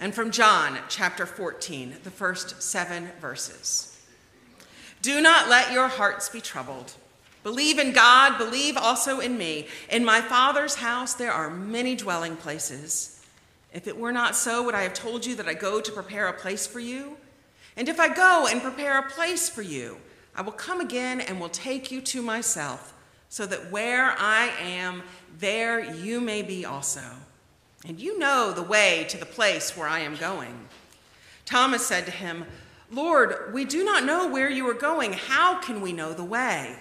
And 0.00 0.14
from 0.14 0.30
John 0.30 0.78
chapter 0.88 1.26
14, 1.26 1.96
the 2.02 2.10
first 2.10 2.62
seven 2.62 3.10
verses. 3.20 4.00
Do 5.02 5.20
not 5.20 5.48
let 5.48 5.72
your 5.72 5.88
hearts 5.88 6.28
be 6.28 6.40
troubled. 6.40 6.94
Believe 7.42 7.78
in 7.78 7.92
God, 7.92 8.38
believe 8.38 8.76
also 8.76 9.20
in 9.20 9.36
me. 9.36 9.68
In 9.90 10.04
my 10.04 10.20
Father's 10.20 10.76
house 10.76 11.14
there 11.14 11.32
are 11.32 11.50
many 11.50 11.94
dwelling 11.94 12.36
places. 12.36 13.22
If 13.72 13.86
it 13.86 13.98
were 13.98 14.12
not 14.12 14.34
so, 14.34 14.62
would 14.62 14.74
I 14.74 14.82
have 14.82 14.94
told 14.94 15.26
you 15.26 15.36
that 15.36 15.48
I 15.48 15.54
go 15.54 15.80
to 15.80 15.92
prepare 15.92 16.28
a 16.28 16.32
place 16.32 16.66
for 16.66 16.80
you? 16.80 17.16
And 17.76 17.88
if 17.88 18.00
I 18.00 18.08
go 18.08 18.46
and 18.50 18.62
prepare 18.62 18.98
a 18.98 19.10
place 19.10 19.48
for 19.48 19.62
you, 19.62 19.98
I 20.34 20.42
will 20.42 20.52
come 20.52 20.80
again 20.80 21.20
and 21.20 21.40
will 21.40 21.48
take 21.48 21.90
you 21.90 22.00
to 22.00 22.22
myself, 22.22 22.94
so 23.28 23.46
that 23.46 23.70
where 23.70 24.14
I 24.18 24.50
am, 24.60 25.02
there 25.38 25.84
you 25.94 26.20
may 26.20 26.42
be 26.42 26.64
also. 26.64 27.02
And 27.86 28.00
you 28.00 28.18
know 28.18 28.52
the 28.52 28.62
way 28.62 29.04
to 29.08 29.18
the 29.18 29.26
place 29.26 29.76
where 29.76 29.88
I 29.88 30.00
am 30.00 30.16
going. 30.16 30.68
Thomas 31.44 31.86
said 31.86 32.06
to 32.06 32.10
him, 32.10 32.46
Lord, 32.90 33.52
we 33.52 33.64
do 33.64 33.84
not 33.84 34.04
know 34.04 34.28
where 34.28 34.48
you 34.48 34.68
are 34.68 34.74
going. 34.74 35.12
How 35.12 35.60
can 35.60 35.80
we 35.80 35.92
know 35.92 36.12
the 36.12 36.24
way? 36.24 36.76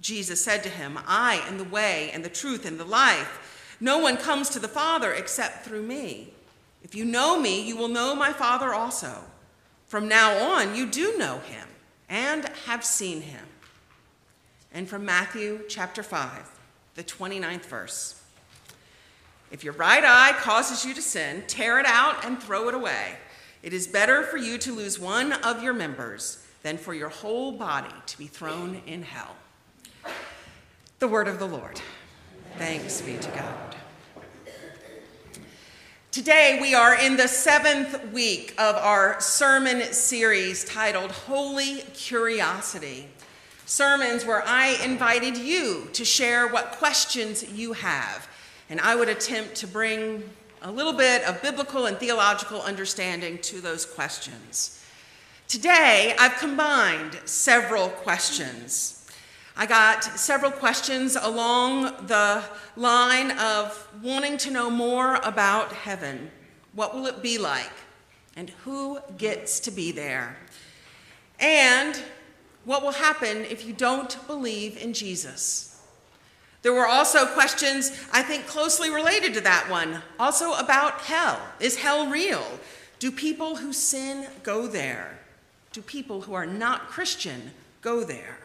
Jesus 0.00 0.42
said 0.42 0.62
to 0.62 0.68
him, 0.68 0.98
I 1.06 1.42
am 1.48 1.58
the 1.58 1.64
way 1.64 2.10
and 2.12 2.24
the 2.24 2.28
truth 2.28 2.64
and 2.64 2.78
the 2.78 2.84
life. 2.84 3.76
No 3.80 3.98
one 3.98 4.16
comes 4.16 4.48
to 4.50 4.58
the 4.58 4.68
Father 4.68 5.12
except 5.12 5.64
through 5.64 5.82
me. 5.82 6.32
If 6.82 6.94
you 6.94 7.04
know 7.04 7.40
me, 7.40 7.66
you 7.66 7.76
will 7.76 7.88
know 7.88 8.14
my 8.14 8.32
Father 8.32 8.72
also. 8.72 9.24
From 9.86 10.06
now 10.06 10.52
on, 10.52 10.76
you 10.76 10.86
do 10.86 11.16
know 11.16 11.38
him 11.38 11.66
and 12.08 12.48
have 12.66 12.84
seen 12.84 13.22
him. 13.22 13.44
And 14.72 14.88
from 14.88 15.04
Matthew 15.04 15.62
chapter 15.68 16.02
5, 16.02 16.50
the 16.94 17.02
29th 17.02 17.64
verse. 17.64 18.22
If 19.50 19.64
your 19.64 19.72
right 19.74 20.04
eye 20.04 20.32
causes 20.38 20.84
you 20.84 20.94
to 20.94 21.02
sin, 21.02 21.44
tear 21.46 21.78
it 21.80 21.86
out 21.86 22.24
and 22.24 22.42
throw 22.42 22.68
it 22.68 22.74
away. 22.74 23.16
It 23.62 23.72
is 23.72 23.86
better 23.86 24.22
for 24.22 24.36
you 24.36 24.58
to 24.58 24.74
lose 24.74 24.98
one 24.98 25.32
of 25.32 25.62
your 25.62 25.72
members 25.72 26.44
than 26.62 26.78
for 26.78 26.94
your 26.94 27.08
whole 27.08 27.52
body 27.52 27.94
to 28.06 28.18
be 28.18 28.26
thrown 28.26 28.82
in 28.86 29.02
hell. 29.02 29.36
The 30.98 31.08
word 31.08 31.28
of 31.28 31.38
the 31.38 31.46
Lord. 31.46 31.80
Thanks 32.58 33.00
be 33.00 33.16
to 33.16 33.30
God. 33.30 33.76
Today, 36.10 36.58
we 36.60 36.74
are 36.74 36.98
in 36.98 37.16
the 37.16 37.28
seventh 37.28 38.12
week 38.12 38.52
of 38.58 38.74
our 38.74 39.20
sermon 39.20 39.82
series 39.92 40.64
titled 40.64 41.12
Holy 41.12 41.82
Curiosity. 41.94 43.08
Sermons 43.66 44.24
where 44.24 44.42
I 44.44 44.78
invited 44.82 45.36
you 45.36 45.88
to 45.92 46.04
share 46.04 46.48
what 46.48 46.72
questions 46.72 47.48
you 47.52 47.74
have, 47.74 48.26
and 48.70 48.80
I 48.80 48.94
would 48.94 49.08
attempt 49.08 49.54
to 49.56 49.66
bring 49.66 50.22
a 50.62 50.70
little 50.70 50.92
bit 50.92 51.22
of 51.24 51.40
biblical 51.42 51.86
and 51.86 51.96
theological 51.98 52.60
understanding 52.62 53.38
to 53.38 53.60
those 53.60 53.86
questions. 53.86 54.84
Today, 55.46 56.14
I've 56.18 56.36
combined 56.36 57.18
several 57.24 57.88
questions 57.88 58.98
I 59.60 59.66
got 59.66 60.04
several 60.04 60.52
questions 60.52 61.16
along 61.16 62.06
the 62.06 62.44
line 62.76 63.32
of 63.32 63.88
wanting 64.00 64.38
to 64.38 64.52
know 64.52 64.70
more 64.70 65.16
about 65.16 65.72
heaven. 65.72 66.30
What 66.74 66.94
will 66.94 67.06
it 67.06 67.24
be 67.24 67.38
like? 67.38 67.72
And 68.36 68.50
who 68.62 69.00
gets 69.16 69.58
to 69.60 69.72
be 69.72 69.90
there? 69.90 70.36
And 71.40 72.00
what 72.64 72.84
will 72.84 72.92
happen 72.92 73.38
if 73.46 73.66
you 73.66 73.72
don't 73.72 74.24
believe 74.28 74.80
in 74.80 74.92
Jesus? 74.92 75.67
There 76.62 76.72
were 76.72 76.86
also 76.86 77.26
questions, 77.26 77.92
I 78.12 78.22
think, 78.22 78.46
closely 78.46 78.90
related 78.90 79.34
to 79.34 79.40
that 79.42 79.70
one, 79.70 80.02
also 80.18 80.54
about 80.54 81.02
hell. 81.02 81.40
Is 81.60 81.76
hell 81.76 82.08
real? 82.08 82.44
Do 82.98 83.12
people 83.12 83.56
who 83.56 83.72
sin 83.72 84.26
go 84.42 84.66
there? 84.66 85.18
Do 85.72 85.82
people 85.82 86.22
who 86.22 86.34
are 86.34 86.46
not 86.46 86.88
Christian 86.88 87.52
go 87.80 88.02
there? 88.02 88.38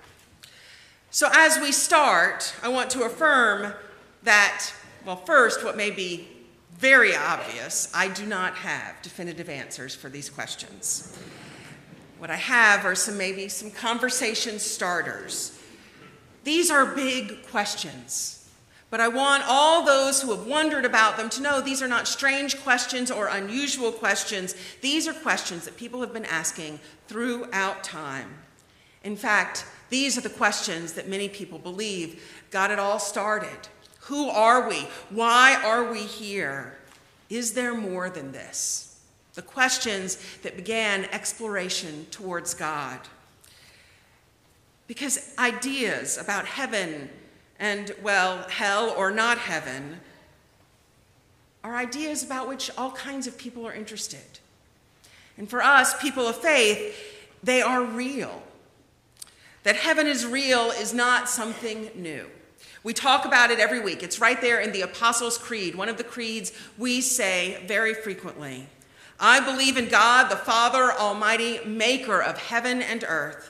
So, 1.10 1.27
as 1.32 1.60
we 1.60 1.72
start, 1.72 2.55
I 2.62 2.70
want 2.70 2.89
to 2.91 3.03
affirm 3.03 3.74
that, 4.24 4.74
well, 5.05 5.15
first, 5.15 5.63
what 5.63 5.77
may 5.77 5.91
be 5.91 6.27
very 6.77 7.15
obvious, 7.15 7.91
I 7.93 8.10
do 8.10 8.25
not 8.25 8.55
have 8.55 9.01
definitive 9.01 9.50
answers 9.50 9.96
for 9.96 10.10
these 10.10 10.29
questions. 10.29 11.17
What 12.20 12.29
I 12.29 12.36
have 12.36 12.86
are 12.86 12.96
some 12.96 13.17
maybe 13.17 13.48
some 13.48 13.72
conversation 13.72 14.60
starters. 14.60 15.52
These 16.43 16.69
are 16.69 16.85
big 16.85 17.47
questions, 17.47 18.50
but 18.89 19.00
I 19.00 19.07
want 19.07 19.43
all 19.47 19.85
those 19.85 20.21
who 20.21 20.31
have 20.31 20.45
wondered 20.45 20.85
about 20.85 21.17
them 21.17 21.29
to 21.31 21.41
know 21.41 21.62
these 21.62 21.81
are 21.81 21.88
not 21.88 22.07
strange 22.07 22.62
questions 22.62 23.09
or 23.09 23.27
unusual 23.27 23.91
questions. 23.91 24.55
These 24.81 25.07
are 25.07 25.13
questions 25.13 25.65
that 25.65 25.77
people 25.77 26.01
have 26.01 26.13
been 26.13 26.25
asking 26.25 26.79
throughout 27.07 27.83
time. 27.83 28.29
In 29.03 29.15
fact, 29.15 29.65
these 29.89 30.17
are 30.17 30.21
the 30.21 30.29
questions 30.29 30.93
that 30.93 31.07
many 31.07 31.29
people 31.29 31.59
believe 31.59 32.45
got 32.51 32.71
it 32.71 32.79
all 32.79 33.00
started. 33.00 33.69
Who 34.01 34.29
are 34.29 34.67
we? 34.67 34.88
Why 35.09 35.59
are 35.63 35.91
we 35.91 36.00
here? 36.00 36.77
Is 37.29 37.53
there 37.53 37.73
more 37.73 38.09
than 38.09 38.31
this? 38.31 39.00
The 39.33 39.41
questions 39.41 40.17
that 40.43 40.55
began 40.57 41.05
exploration 41.05 42.05
towards 42.12 42.53
God. 42.53 43.00
Because 44.93 45.33
ideas 45.39 46.19
about 46.19 46.45
heaven 46.45 47.09
and, 47.59 47.95
well, 48.03 48.47
hell 48.47 48.93
or 48.95 49.09
not 49.09 49.39
heaven 49.39 50.00
are 51.63 51.75
ideas 51.75 52.21
about 52.21 52.47
which 52.47 52.69
all 52.77 52.91
kinds 52.91 53.25
of 53.25 53.35
people 53.35 53.65
are 53.65 53.73
interested. 53.73 54.38
And 55.35 55.50
for 55.50 55.63
us, 55.63 56.00
people 56.00 56.27
of 56.27 56.35
faith, 56.35 56.95
they 57.41 57.59
are 57.59 57.83
real. 57.83 58.43
That 59.63 59.77
heaven 59.77 60.05
is 60.05 60.27
real 60.27 60.69
is 60.69 60.93
not 60.93 61.27
something 61.27 61.89
new. 61.95 62.27
We 62.83 62.93
talk 62.93 63.25
about 63.25 63.50
it 63.50 63.57
every 63.57 63.79
week. 63.79 64.03
It's 64.03 64.19
right 64.19 64.39
there 64.39 64.59
in 64.59 64.73
the 64.73 64.81
Apostles' 64.81 65.39
Creed, 65.39 65.73
one 65.73 65.89
of 65.89 65.97
the 65.97 66.03
creeds 66.03 66.51
we 66.77 67.01
say 67.01 67.63
very 67.65 67.95
frequently. 67.95 68.67
I 69.19 69.39
believe 69.39 69.75
in 69.75 69.89
God, 69.89 70.29
the 70.29 70.35
Father 70.35 70.91
Almighty, 70.91 71.62
maker 71.65 72.21
of 72.21 72.38
heaven 72.38 72.83
and 72.83 73.03
earth. 73.07 73.50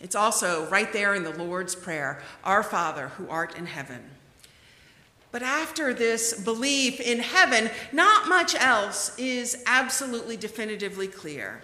It's 0.00 0.14
also 0.14 0.68
right 0.68 0.92
there 0.92 1.14
in 1.14 1.24
the 1.24 1.30
Lord's 1.30 1.74
Prayer 1.74 2.20
Our 2.44 2.62
Father 2.62 3.08
who 3.08 3.28
art 3.28 3.56
in 3.56 3.66
heaven. 3.66 4.10
But 5.32 5.42
after 5.42 5.92
this 5.92 6.32
belief 6.44 7.00
in 7.00 7.18
heaven, 7.18 7.70
not 7.92 8.28
much 8.28 8.54
else 8.54 9.18
is 9.18 9.62
absolutely 9.66 10.36
definitively 10.36 11.08
clear. 11.08 11.62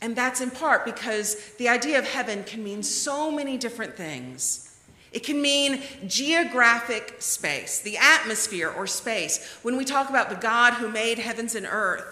And 0.00 0.14
that's 0.14 0.40
in 0.40 0.50
part 0.50 0.84
because 0.84 1.54
the 1.54 1.68
idea 1.68 1.98
of 1.98 2.06
heaven 2.06 2.44
can 2.44 2.62
mean 2.62 2.82
so 2.82 3.30
many 3.30 3.56
different 3.56 3.96
things. 3.96 4.78
It 5.12 5.24
can 5.24 5.40
mean 5.40 5.82
geographic 6.06 7.16
space, 7.20 7.80
the 7.80 7.96
atmosphere 7.96 8.68
or 8.68 8.86
space. 8.86 9.58
When 9.62 9.76
we 9.76 9.84
talk 9.84 10.10
about 10.10 10.28
the 10.28 10.36
God 10.36 10.74
who 10.74 10.88
made 10.88 11.18
heavens 11.18 11.54
and 11.54 11.66
earth, 11.66 12.04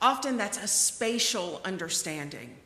often 0.00 0.36
that's 0.36 0.58
a 0.58 0.66
spatial 0.66 1.60
understanding. 1.64 2.56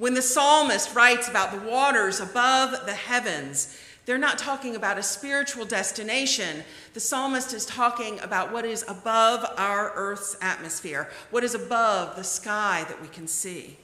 When 0.00 0.14
the 0.14 0.22
psalmist 0.22 0.94
writes 0.94 1.28
about 1.28 1.52
the 1.52 1.68
waters 1.70 2.20
above 2.20 2.86
the 2.86 2.94
heavens, 2.94 3.78
they're 4.06 4.16
not 4.16 4.38
talking 4.38 4.74
about 4.74 4.96
a 4.96 5.02
spiritual 5.02 5.66
destination. 5.66 6.64
The 6.94 7.00
psalmist 7.00 7.52
is 7.52 7.66
talking 7.66 8.18
about 8.20 8.50
what 8.50 8.64
is 8.64 8.82
above 8.88 9.44
our 9.58 9.92
earth's 9.94 10.38
atmosphere, 10.40 11.10
what 11.30 11.44
is 11.44 11.54
above 11.54 12.16
the 12.16 12.24
sky 12.24 12.86
that 12.88 13.02
we 13.02 13.08
can 13.08 13.28
see. 13.28 13.76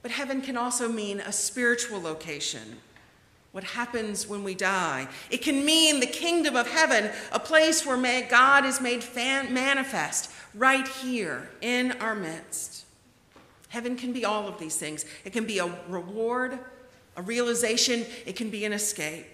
But 0.00 0.12
heaven 0.12 0.40
can 0.40 0.56
also 0.56 0.88
mean 0.88 1.20
a 1.20 1.30
spiritual 1.30 2.00
location. 2.00 2.78
What 3.50 3.64
happens 3.64 4.26
when 4.26 4.42
we 4.42 4.54
die? 4.54 5.08
It 5.28 5.42
can 5.42 5.62
mean 5.66 6.00
the 6.00 6.06
kingdom 6.06 6.56
of 6.56 6.70
heaven, 6.70 7.10
a 7.32 7.38
place 7.38 7.84
where 7.84 8.26
God 8.30 8.64
is 8.64 8.80
made 8.80 9.04
manifest 9.14 10.30
right 10.54 10.88
here 10.88 11.50
in 11.60 11.92
our 12.00 12.14
midst. 12.14 12.86
Heaven 13.72 13.96
can 13.96 14.12
be 14.12 14.26
all 14.26 14.46
of 14.46 14.58
these 14.58 14.76
things. 14.76 15.06
It 15.24 15.32
can 15.32 15.46
be 15.46 15.58
a 15.58 15.66
reward, 15.88 16.58
a 17.16 17.22
realization, 17.22 18.04
it 18.26 18.36
can 18.36 18.50
be 18.50 18.66
an 18.66 18.74
escape. 18.74 19.24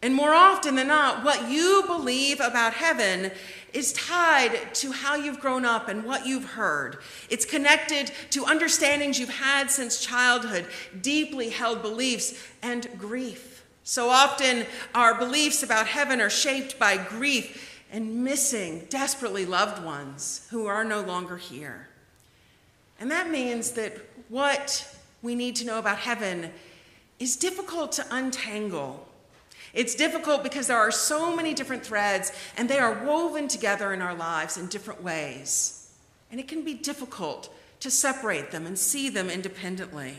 And 0.00 0.14
more 0.14 0.32
often 0.32 0.76
than 0.76 0.86
not, 0.86 1.24
what 1.24 1.50
you 1.50 1.82
believe 1.84 2.38
about 2.38 2.74
heaven 2.74 3.32
is 3.72 3.92
tied 3.92 4.72
to 4.74 4.92
how 4.92 5.16
you've 5.16 5.40
grown 5.40 5.64
up 5.64 5.88
and 5.88 6.04
what 6.04 6.28
you've 6.28 6.44
heard. 6.44 6.98
It's 7.28 7.44
connected 7.44 8.12
to 8.30 8.46
understandings 8.46 9.18
you've 9.18 9.30
had 9.30 9.68
since 9.68 10.00
childhood, 10.00 10.68
deeply 11.02 11.48
held 11.48 11.82
beliefs, 11.82 12.40
and 12.62 12.86
grief. 12.96 13.64
So 13.82 14.10
often, 14.10 14.64
our 14.94 15.18
beliefs 15.18 15.64
about 15.64 15.88
heaven 15.88 16.20
are 16.20 16.30
shaped 16.30 16.78
by 16.78 16.96
grief 16.98 17.82
and 17.90 18.22
missing 18.22 18.86
desperately 18.88 19.44
loved 19.44 19.82
ones 19.82 20.46
who 20.52 20.66
are 20.66 20.84
no 20.84 21.00
longer 21.00 21.36
here. 21.36 21.87
And 23.00 23.10
that 23.10 23.30
means 23.30 23.72
that 23.72 23.96
what 24.28 24.94
we 25.22 25.34
need 25.34 25.56
to 25.56 25.66
know 25.66 25.78
about 25.78 25.98
heaven 25.98 26.50
is 27.18 27.36
difficult 27.36 27.92
to 27.92 28.06
untangle 28.10 29.08
it's 29.74 29.94
difficult 29.94 30.42
because 30.42 30.66
there 30.66 30.78
are 30.78 30.90
so 30.90 31.34
many 31.34 31.54
different 31.54 31.84
threads 31.84 32.32
and 32.56 32.68
they 32.68 32.78
are 32.78 33.04
woven 33.04 33.48
together 33.48 33.92
in 33.92 34.02
our 34.02 34.14
lives 34.14 34.56
in 34.56 34.66
different 34.66 35.02
ways. 35.02 35.92
And 36.30 36.40
it 36.40 36.48
can 36.48 36.64
be 36.64 36.74
difficult 36.74 37.54
to 37.80 37.90
separate 37.90 38.50
them 38.50 38.66
and 38.66 38.78
see 38.78 39.08
them 39.08 39.30
independently. 39.30 40.14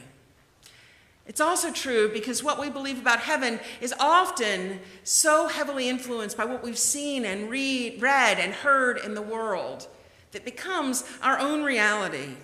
It's 1.25 1.41
also 1.41 1.71
true 1.71 2.09
because 2.11 2.43
what 2.43 2.59
we 2.59 2.69
believe 2.69 2.99
about 2.99 3.19
heaven 3.19 3.59
is 3.81 3.93
often 3.99 4.79
so 5.03 5.47
heavily 5.47 5.87
influenced 5.89 6.37
by 6.37 6.45
what 6.45 6.63
we've 6.63 6.77
seen 6.77 7.25
and 7.25 7.49
read, 7.49 8.01
read 8.01 8.39
and 8.39 8.53
heard 8.53 8.97
in 8.97 9.13
the 9.13 9.21
world 9.21 9.87
that 10.31 10.45
becomes 10.45 11.03
our 11.21 11.37
own 11.37 11.63
reality. 11.63 12.35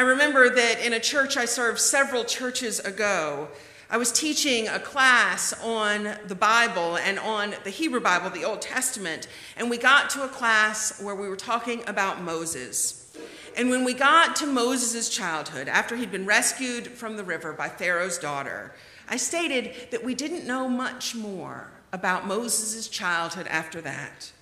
I 0.00 0.02
remember 0.02 0.48
that 0.48 0.80
in 0.80 0.94
a 0.94 0.98
church 0.98 1.36
I 1.36 1.44
served 1.44 1.78
several 1.78 2.24
churches 2.24 2.80
ago, 2.80 3.48
I 3.90 3.98
was 3.98 4.10
teaching 4.10 4.66
a 4.66 4.78
class 4.78 5.52
on 5.62 6.16
the 6.26 6.34
Bible 6.34 6.96
and 6.96 7.18
on 7.18 7.54
the 7.64 7.68
Hebrew 7.70 8.00
Bible, 8.00 8.30
the 8.30 8.46
Old 8.46 8.62
Testament, 8.62 9.28
and 9.58 9.68
we 9.68 9.76
got 9.76 10.08
to 10.08 10.24
a 10.24 10.28
class 10.28 11.02
where 11.02 11.14
we 11.14 11.28
were 11.28 11.36
talking 11.36 11.82
about 11.86 12.22
Moses. 12.22 13.14
And 13.58 13.68
when 13.68 13.84
we 13.84 13.92
got 13.92 14.36
to 14.36 14.46
Moses' 14.46 15.10
childhood, 15.10 15.68
after 15.68 15.96
he'd 15.96 16.10
been 16.10 16.24
rescued 16.24 16.88
from 16.88 17.18
the 17.18 17.24
river 17.24 17.52
by 17.52 17.68
Pharaoh's 17.68 18.16
daughter, 18.16 18.72
I 19.06 19.18
stated 19.18 19.90
that 19.90 20.02
we 20.02 20.14
didn't 20.14 20.46
know 20.46 20.66
much 20.66 21.14
more 21.14 21.72
about 21.92 22.26
Moses' 22.26 22.88
childhood 22.88 23.48
after 23.48 23.82
that. 23.82 24.32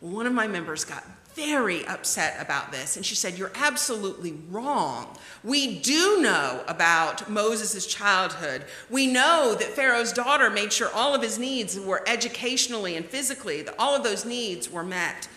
One 0.00 0.26
of 0.26 0.32
my 0.32 0.46
members 0.46 0.86
got 0.86 1.04
very 1.38 1.86
upset 1.86 2.36
about 2.40 2.72
this. 2.72 2.96
And 2.96 3.06
she 3.06 3.14
said, 3.14 3.38
You're 3.38 3.52
absolutely 3.54 4.32
wrong. 4.50 5.16
We 5.44 5.78
do 5.78 6.20
know 6.20 6.64
about 6.66 7.30
Moses' 7.30 7.86
childhood. 7.86 8.64
We 8.90 9.06
know 9.06 9.54
that 9.58 9.68
Pharaoh's 9.68 10.12
daughter 10.12 10.50
made 10.50 10.72
sure 10.72 10.90
all 10.92 11.14
of 11.14 11.22
his 11.22 11.38
needs 11.38 11.78
were 11.78 12.02
educationally 12.08 12.96
and 12.96 13.06
physically, 13.06 13.62
that 13.62 13.76
all 13.78 13.94
of 13.94 14.02
those 14.02 14.24
needs 14.24 14.68
were 14.68 14.82
met. 14.82 15.28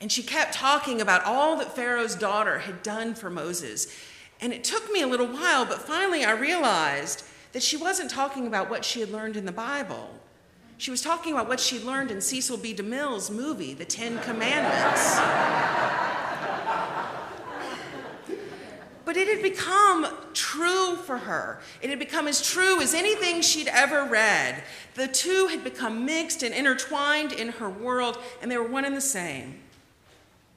And 0.00 0.12
she 0.12 0.22
kept 0.22 0.54
talking 0.54 1.00
about 1.00 1.24
all 1.24 1.56
that 1.56 1.74
Pharaoh's 1.74 2.14
daughter 2.14 2.60
had 2.60 2.84
done 2.84 3.14
for 3.14 3.28
Moses. 3.28 3.92
And 4.40 4.52
it 4.52 4.62
took 4.62 4.90
me 4.92 5.02
a 5.02 5.06
little 5.06 5.26
while, 5.26 5.66
but 5.66 5.82
finally 5.82 6.24
I 6.24 6.32
realized 6.32 7.24
that 7.52 7.62
she 7.62 7.76
wasn't 7.76 8.10
talking 8.10 8.46
about 8.46 8.70
what 8.70 8.84
she 8.84 9.00
had 9.00 9.10
learned 9.10 9.36
in 9.36 9.44
the 9.44 9.52
Bible. 9.52 10.19
She 10.80 10.90
was 10.90 11.02
talking 11.02 11.34
about 11.34 11.46
what 11.46 11.60
she 11.60 11.78
learned 11.78 12.10
in 12.10 12.22
Cecil 12.22 12.56
B. 12.56 12.72
DeMille's 12.72 13.30
movie, 13.30 13.74
The 13.74 13.84
Ten 13.84 14.18
Commandments. 14.20 15.18
but 19.04 19.14
it 19.14 19.28
had 19.28 19.42
become 19.42 20.06
true 20.32 20.96
for 20.96 21.18
her. 21.18 21.60
It 21.82 21.90
had 21.90 21.98
become 21.98 22.26
as 22.26 22.40
true 22.40 22.80
as 22.80 22.94
anything 22.94 23.42
she'd 23.42 23.68
ever 23.68 24.06
read. 24.06 24.64
The 24.94 25.06
two 25.06 25.48
had 25.48 25.62
become 25.62 26.06
mixed 26.06 26.42
and 26.42 26.54
intertwined 26.54 27.32
in 27.32 27.48
her 27.50 27.68
world, 27.68 28.16
and 28.40 28.50
they 28.50 28.56
were 28.56 28.66
one 28.66 28.86
and 28.86 28.96
the 28.96 29.02
same. 29.02 29.60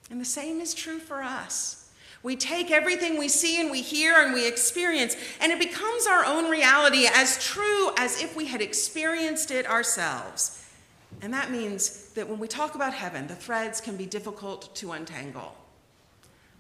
And 0.09 0.21
the 0.21 0.25
same 0.25 0.61
is 0.61 0.73
true 0.73 0.99
for 0.99 1.21
us. 1.21 1.82
We 2.23 2.37
take 2.37 2.71
everything 2.71 3.19
we 3.19 3.27
see 3.27 3.59
and 3.59 3.69
we 3.69 3.81
hear 3.81 4.15
and 4.15 4.33
we 4.33 4.47
experience, 4.47 5.17
and 5.41 5.51
it 5.51 5.59
becomes 5.59 6.07
our 6.07 6.25
own 6.25 6.49
reality 6.49 7.05
as 7.05 7.43
true 7.43 7.91
as 7.97 8.21
if 8.21 8.35
we 8.35 8.45
had 8.45 8.61
experienced 8.61 9.51
it 9.51 9.67
ourselves. 9.67 10.65
And 11.21 11.33
that 11.33 11.51
means 11.51 12.09
that 12.13 12.27
when 12.27 12.39
we 12.39 12.47
talk 12.47 12.75
about 12.75 12.93
heaven, 12.93 13.27
the 13.27 13.35
threads 13.35 13.81
can 13.81 13.97
be 13.97 14.05
difficult 14.05 14.73
to 14.75 14.93
untangle. 14.93 15.55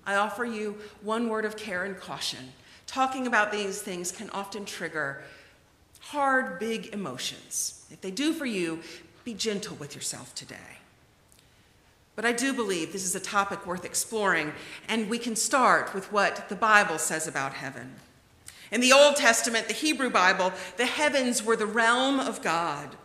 I 0.05 0.15
offer 0.15 0.43
you 0.43 0.77
one 1.01 1.29
word 1.29 1.45
of 1.45 1.55
care 1.55 1.85
and 1.85 1.97
caution. 1.97 2.51
Talking 2.85 3.25
about 3.25 3.51
these 3.51 3.81
things 3.81 4.11
can 4.11 4.29
often 4.31 4.65
trigger 4.65 5.23
hard, 5.99 6.59
big 6.59 6.93
emotions. 6.93 7.85
If 7.89 8.01
they 8.01 8.11
do 8.11 8.33
for 8.33 8.45
you, 8.45 8.81
be 9.23 9.33
gentle 9.33 9.77
with 9.77 9.95
yourself 9.95 10.35
today. 10.35 10.82
But 12.15 12.25
I 12.25 12.31
do 12.31 12.53
believe 12.53 12.91
this 12.91 13.05
is 13.05 13.15
a 13.15 13.19
topic 13.19 13.65
worth 13.65 13.85
exploring, 13.85 14.53
and 14.87 15.09
we 15.09 15.17
can 15.17 15.35
start 15.35 15.93
with 15.93 16.11
what 16.11 16.47
the 16.49 16.55
Bible 16.55 16.99
says 16.99 17.27
about 17.27 17.53
heaven. 17.53 17.95
In 18.71 18.81
the 18.81 18.93
Old 18.93 19.15
Testament, 19.15 19.67
the 19.67 19.73
Hebrew 19.73 20.09
Bible, 20.09 20.51
the 20.77 20.85
heavens 20.85 21.43
were 21.43 21.55
the 21.55 21.65
realm 21.65 22.19
of 22.19 22.41
God, 22.41 22.95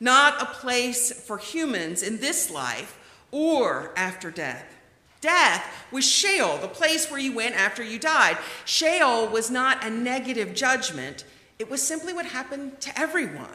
not 0.00 0.40
a 0.40 0.46
place 0.46 1.12
for 1.12 1.38
humans 1.38 2.02
in 2.02 2.18
this 2.18 2.50
life 2.50 2.98
or 3.30 3.92
after 3.96 4.30
death. 4.30 4.74
Death 5.20 5.86
was 5.90 6.08
Sheol, 6.08 6.58
the 6.58 6.68
place 6.68 7.10
where 7.10 7.20
you 7.20 7.34
went 7.34 7.56
after 7.56 7.82
you 7.82 7.98
died. 7.98 8.38
Sheol 8.64 9.26
was 9.28 9.50
not 9.50 9.84
a 9.84 9.90
negative 9.90 10.54
judgment, 10.54 11.24
it 11.58 11.68
was 11.68 11.82
simply 11.82 12.12
what 12.12 12.26
happened 12.26 12.80
to 12.82 12.98
everyone. 12.98 13.48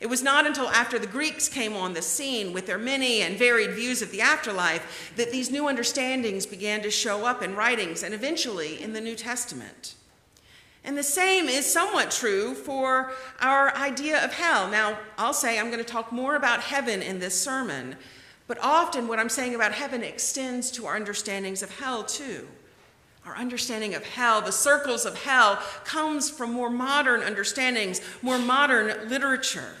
It 0.00 0.08
was 0.08 0.22
not 0.22 0.46
until 0.46 0.68
after 0.68 0.98
the 0.98 1.06
Greeks 1.06 1.48
came 1.48 1.74
on 1.74 1.94
the 1.94 2.02
scene 2.02 2.52
with 2.52 2.66
their 2.66 2.78
many 2.78 3.22
and 3.22 3.38
varied 3.38 3.72
views 3.72 4.02
of 4.02 4.10
the 4.10 4.20
afterlife 4.20 5.12
that 5.16 5.30
these 5.30 5.50
new 5.50 5.68
understandings 5.68 6.46
began 6.46 6.82
to 6.82 6.90
show 6.90 7.24
up 7.24 7.42
in 7.42 7.54
writings 7.54 8.02
and 8.02 8.12
eventually 8.12 8.82
in 8.82 8.92
the 8.92 9.00
New 9.00 9.14
Testament. 9.14 9.94
And 10.84 10.98
the 10.98 11.02
same 11.02 11.48
is 11.48 11.64
somewhat 11.64 12.10
true 12.10 12.54
for 12.54 13.12
our 13.40 13.74
idea 13.74 14.22
of 14.22 14.34
hell. 14.34 14.68
Now, 14.68 14.98
I'll 15.16 15.32
say 15.32 15.58
I'm 15.58 15.70
going 15.70 15.78
to 15.78 15.84
talk 15.84 16.12
more 16.12 16.36
about 16.36 16.60
heaven 16.60 17.00
in 17.00 17.20
this 17.20 17.40
sermon, 17.40 17.96
but 18.46 18.58
often 18.60 19.08
what 19.08 19.18
I'm 19.18 19.30
saying 19.30 19.54
about 19.54 19.72
heaven 19.72 20.02
extends 20.02 20.70
to 20.72 20.86
our 20.86 20.96
understandings 20.96 21.62
of 21.62 21.78
hell 21.78 22.04
too. 22.04 22.46
Our 23.24 23.34
understanding 23.36 23.94
of 23.94 24.04
hell, 24.04 24.42
the 24.42 24.52
circles 24.52 25.06
of 25.06 25.22
hell, 25.24 25.58
comes 25.84 26.28
from 26.28 26.52
more 26.52 26.68
modern 26.68 27.22
understandings, 27.22 28.02
more 28.20 28.38
modern 28.38 29.08
literature. 29.08 29.76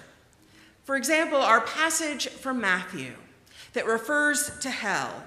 For 0.84 0.96
example, 0.96 1.38
our 1.38 1.62
passage 1.62 2.28
from 2.28 2.60
Matthew 2.60 3.14
that 3.72 3.86
refers 3.86 4.50
to 4.60 4.70
hell 4.70 5.24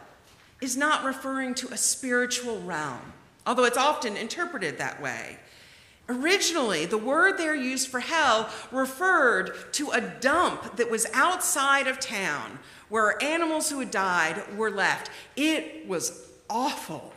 is 0.62 0.78
not 0.78 1.04
referring 1.04 1.56
to 1.56 1.68
a 1.70 1.78
spiritual 1.78 2.62
realm, 2.62 3.14
although 3.46 3.66
it's 3.66 3.78
often 3.78 4.16
interpreted 4.16 4.78
that 4.78 5.02
way. 5.02 5.38
Originally, 6.10 6.86
the 6.86 6.98
word 6.98 7.38
there 7.38 7.56
used 7.56 7.90
for 7.90 8.00
hell 8.00 8.50
referred 8.72 9.52
to 9.74 9.90
a 9.92 10.00
dump 10.00 10.78
that 10.78 10.90
was 10.90 11.06
outside 11.14 11.88
of 11.88 12.00
town 12.00 12.60
where 12.90 13.22
animals 13.22 13.70
who 13.70 13.80
had 13.80 13.92
died 13.92 14.42
were 14.56 14.72
left. 14.72 15.10
It 15.36 15.88
was 15.88 16.30
awful. 16.50 17.14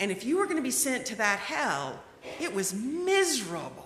And 0.00 0.10
if 0.10 0.24
you 0.24 0.38
were 0.38 0.44
going 0.44 0.56
to 0.56 0.62
be 0.62 0.72
sent 0.72 1.06
to 1.06 1.16
that 1.16 1.38
hell, 1.38 2.00
it 2.40 2.52
was 2.52 2.74
miserable. 2.74 3.81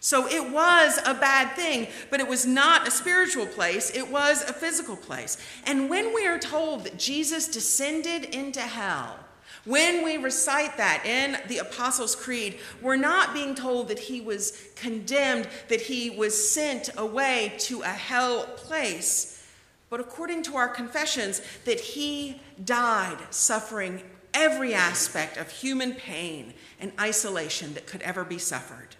So 0.00 0.26
it 0.26 0.50
was 0.50 0.98
a 1.04 1.12
bad 1.12 1.54
thing, 1.54 1.86
but 2.08 2.20
it 2.20 2.28
was 2.28 2.46
not 2.46 2.88
a 2.88 2.90
spiritual 2.90 3.46
place, 3.46 3.94
it 3.94 4.10
was 4.10 4.42
a 4.42 4.52
physical 4.54 4.96
place. 4.96 5.36
And 5.66 5.90
when 5.90 6.14
we 6.14 6.26
are 6.26 6.38
told 6.38 6.84
that 6.84 6.98
Jesus 6.98 7.46
descended 7.46 8.24
into 8.34 8.62
hell, 8.62 9.18
when 9.66 10.02
we 10.02 10.16
recite 10.16 10.78
that 10.78 11.04
in 11.04 11.36
the 11.48 11.58
Apostles' 11.58 12.16
Creed, 12.16 12.58
we're 12.80 12.96
not 12.96 13.34
being 13.34 13.54
told 13.54 13.88
that 13.88 13.98
he 13.98 14.22
was 14.22 14.56
condemned, 14.74 15.48
that 15.68 15.82
he 15.82 16.08
was 16.08 16.50
sent 16.50 16.88
away 16.96 17.52
to 17.58 17.82
a 17.82 17.88
hell 17.88 18.44
place, 18.56 19.46
but 19.90 20.00
according 20.00 20.42
to 20.44 20.56
our 20.56 20.68
confessions, 20.68 21.42
that 21.66 21.78
he 21.78 22.40
died 22.64 23.18
suffering 23.28 24.02
every 24.32 24.72
aspect 24.72 25.36
of 25.36 25.50
human 25.50 25.92
pain 25.92 26.54
and 26.78 26.92
isolation 26.98 27.74
that 27.74 27.86
could 27.86 28.00
ever 28.00 28.24
be 28.24 28.38
suffered. 28.38 28.96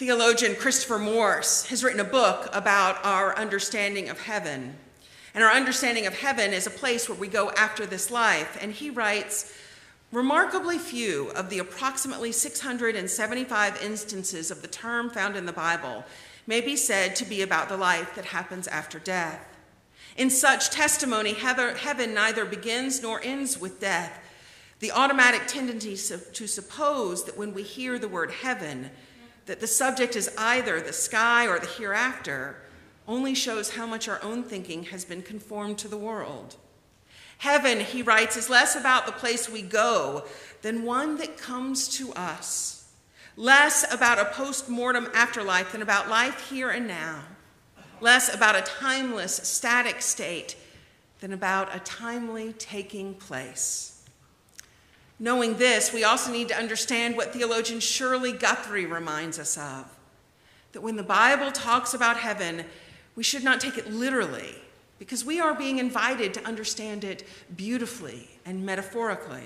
Theologian 0.00 0.54
Christopher 0.54 0.98
Morse 0.98 1.66
has 1.66 1.84
written 1.84 2.00
a 2.00 2.04
book 2.04 2.48
about 2.54 3.04
our 3.04 3.36
understanding 3.36 4.08
of 4.08 4.18
heaven. 4.18 4.78
And 5.34 5.44
our 5.44 5.50
understanding 5.50 6.06
of 6.06 6.18
heaven 6.18 6.54
is 6.54 6.66
a 6.66 6.70
place 6.70 7.06
where 7.06 7.18
we 7.18 7.28
go 7.28 7.50
after 7.50 7.84
this 7.84 8.10
life. 8.10 8.56
And 8.62 8.72
he 8.72 8.88
writes 8.88 9.54
Remarkably 10.10 10.78
few 10.78 11.28
of 11.32 11.50
the 11.50 11.58
approximately 11.58 12.32
675 12.32 13.82
instances 13.82 14.50
of 14.50 14.62
the 14.62 14.68
term 14.68 15.10
found 15.10 15.36
in 15.36 15.44
the 15.44 15.52
Bible 15.52 16.04
may 16.46 16.62
be 16.62 16.76
said 16.76 17.14
to 17.16 17.26
be 17.26 17.42
about 17.42 17.68
the 17.68 17.76
life 17.76 18.14
that 18.14 18.24
happens 18.24 18.66
after 18.68 18.98
death. 18.98 19.54
In 20.16 20.30
such 20.30 20.70
testimony, 20.70 21.34
heaven 21.34 22.14
neither 22.14 22.46
begins 22.46 23.02
nor 23.02 23.20
ends 23.22 23.60
with 23.60 23.80
death. 23.80 24.18
The 24.78 24.92
automatic 24.92 25.46
tendency 25.46 25.90
to 25.90 26.46
suppose 26.46 27.24
that 27.24 27.36
when 27.36 27.52
we 27.52 27.62
hear 27.62 27.98
the 27.98 28.08
word 28.08 28.30
heaven, 28.30 28.92
that 29.46 29.60
the 29.60 29.66
subject 29.66 30.16
is 30.16 30.30
either 30.38 30.80
the 30.80 30.92
sky 30.92 31.46
or 31.46 31.58
the 31.58 31.66
hereafter 31.66 32.56
only 33.08 33.34
shows 33.34 33.70
how 33.70 33.86
much 33.86 34.08
our 34.08 34.22
own 34.22 34.42
thinking 34.42 34.84
has 34.84 35.04
been 35.04 35.22
conformed 35.22 35.78
to 35.78 35.88
the 35.88 35.96
world. 35.96 36.56
Heaven, 37.38 37.80
he 37.80 38.02
writes, 38.02 38.36
is 38.36 38.50
less 38.50 38.76
about 38.76 39.06
the 39.06 39.12
place 39.12 39.48
we 39.48 39.62
go 39.62 40.24
than 40.62 40.84
one 40.84 41.16
that 41.16 41.38
comes 41.38 41.88
to 41.96 42.12
us, 42.12 42.92
less 43.36 43.90
about 43.92 44.18
a 44.18 44.26
post 44.26 44.68
mortem 44.68 45.08
afterlife 45.14 45.72
than 45.72 45.82
about 45.82 46.08
life 46.08 46.50
here 46.50 46.70
and 46.70 46.86
now, 46.86 47.22
less 48.00 48.32
about 48.32 48.56
a 48.56 48.60
timeless, 48.60 49.34
static 49.36 50.02
state 50.02 50.54
than 51.20 51.32
about 51.32 51.74
a 51.74 51.80
timely 51.80 52.52
taking 52.52 53.14
place. 53.14 53.99
Knowing 55.22 55.58
this, 55.58 55.92
we 55.92 56.02
also 56.02 56.32
need 56.32 56.48
to 56.48 56.56
understand 56.56 57.14
what 57.14 57.34
theologian 57.34 57.78
Shirley 57.78 58.32
Guthrie 58.32 58.86
reminds 58.86 59.38
us 59.38 59.58
of 59.58 59.84
that 60.72 60.80
when 60.80 60.96
the 60.96 61.02
Bible 61.02 61.52
talks 61.52 61.92
about 61.92 62.16
heaven, 62.16 62.64
we 63.14 63.22
should 63.22 63.44
not 63.44 63.60
take 63.60 63.76
it 63.76 63.92
literally 63.92 64.54
because 64.98 65.22
we 65.22 65.38
are 65.38 65.54
being 65.54 65.78
invited 65.78 66.32
to 66.32 66.44
understand 66.44 67.04
it 67.04 67.26
beautifully 67.54 68.30
and 68.46 68.64
metaphorically. 68.64 69.44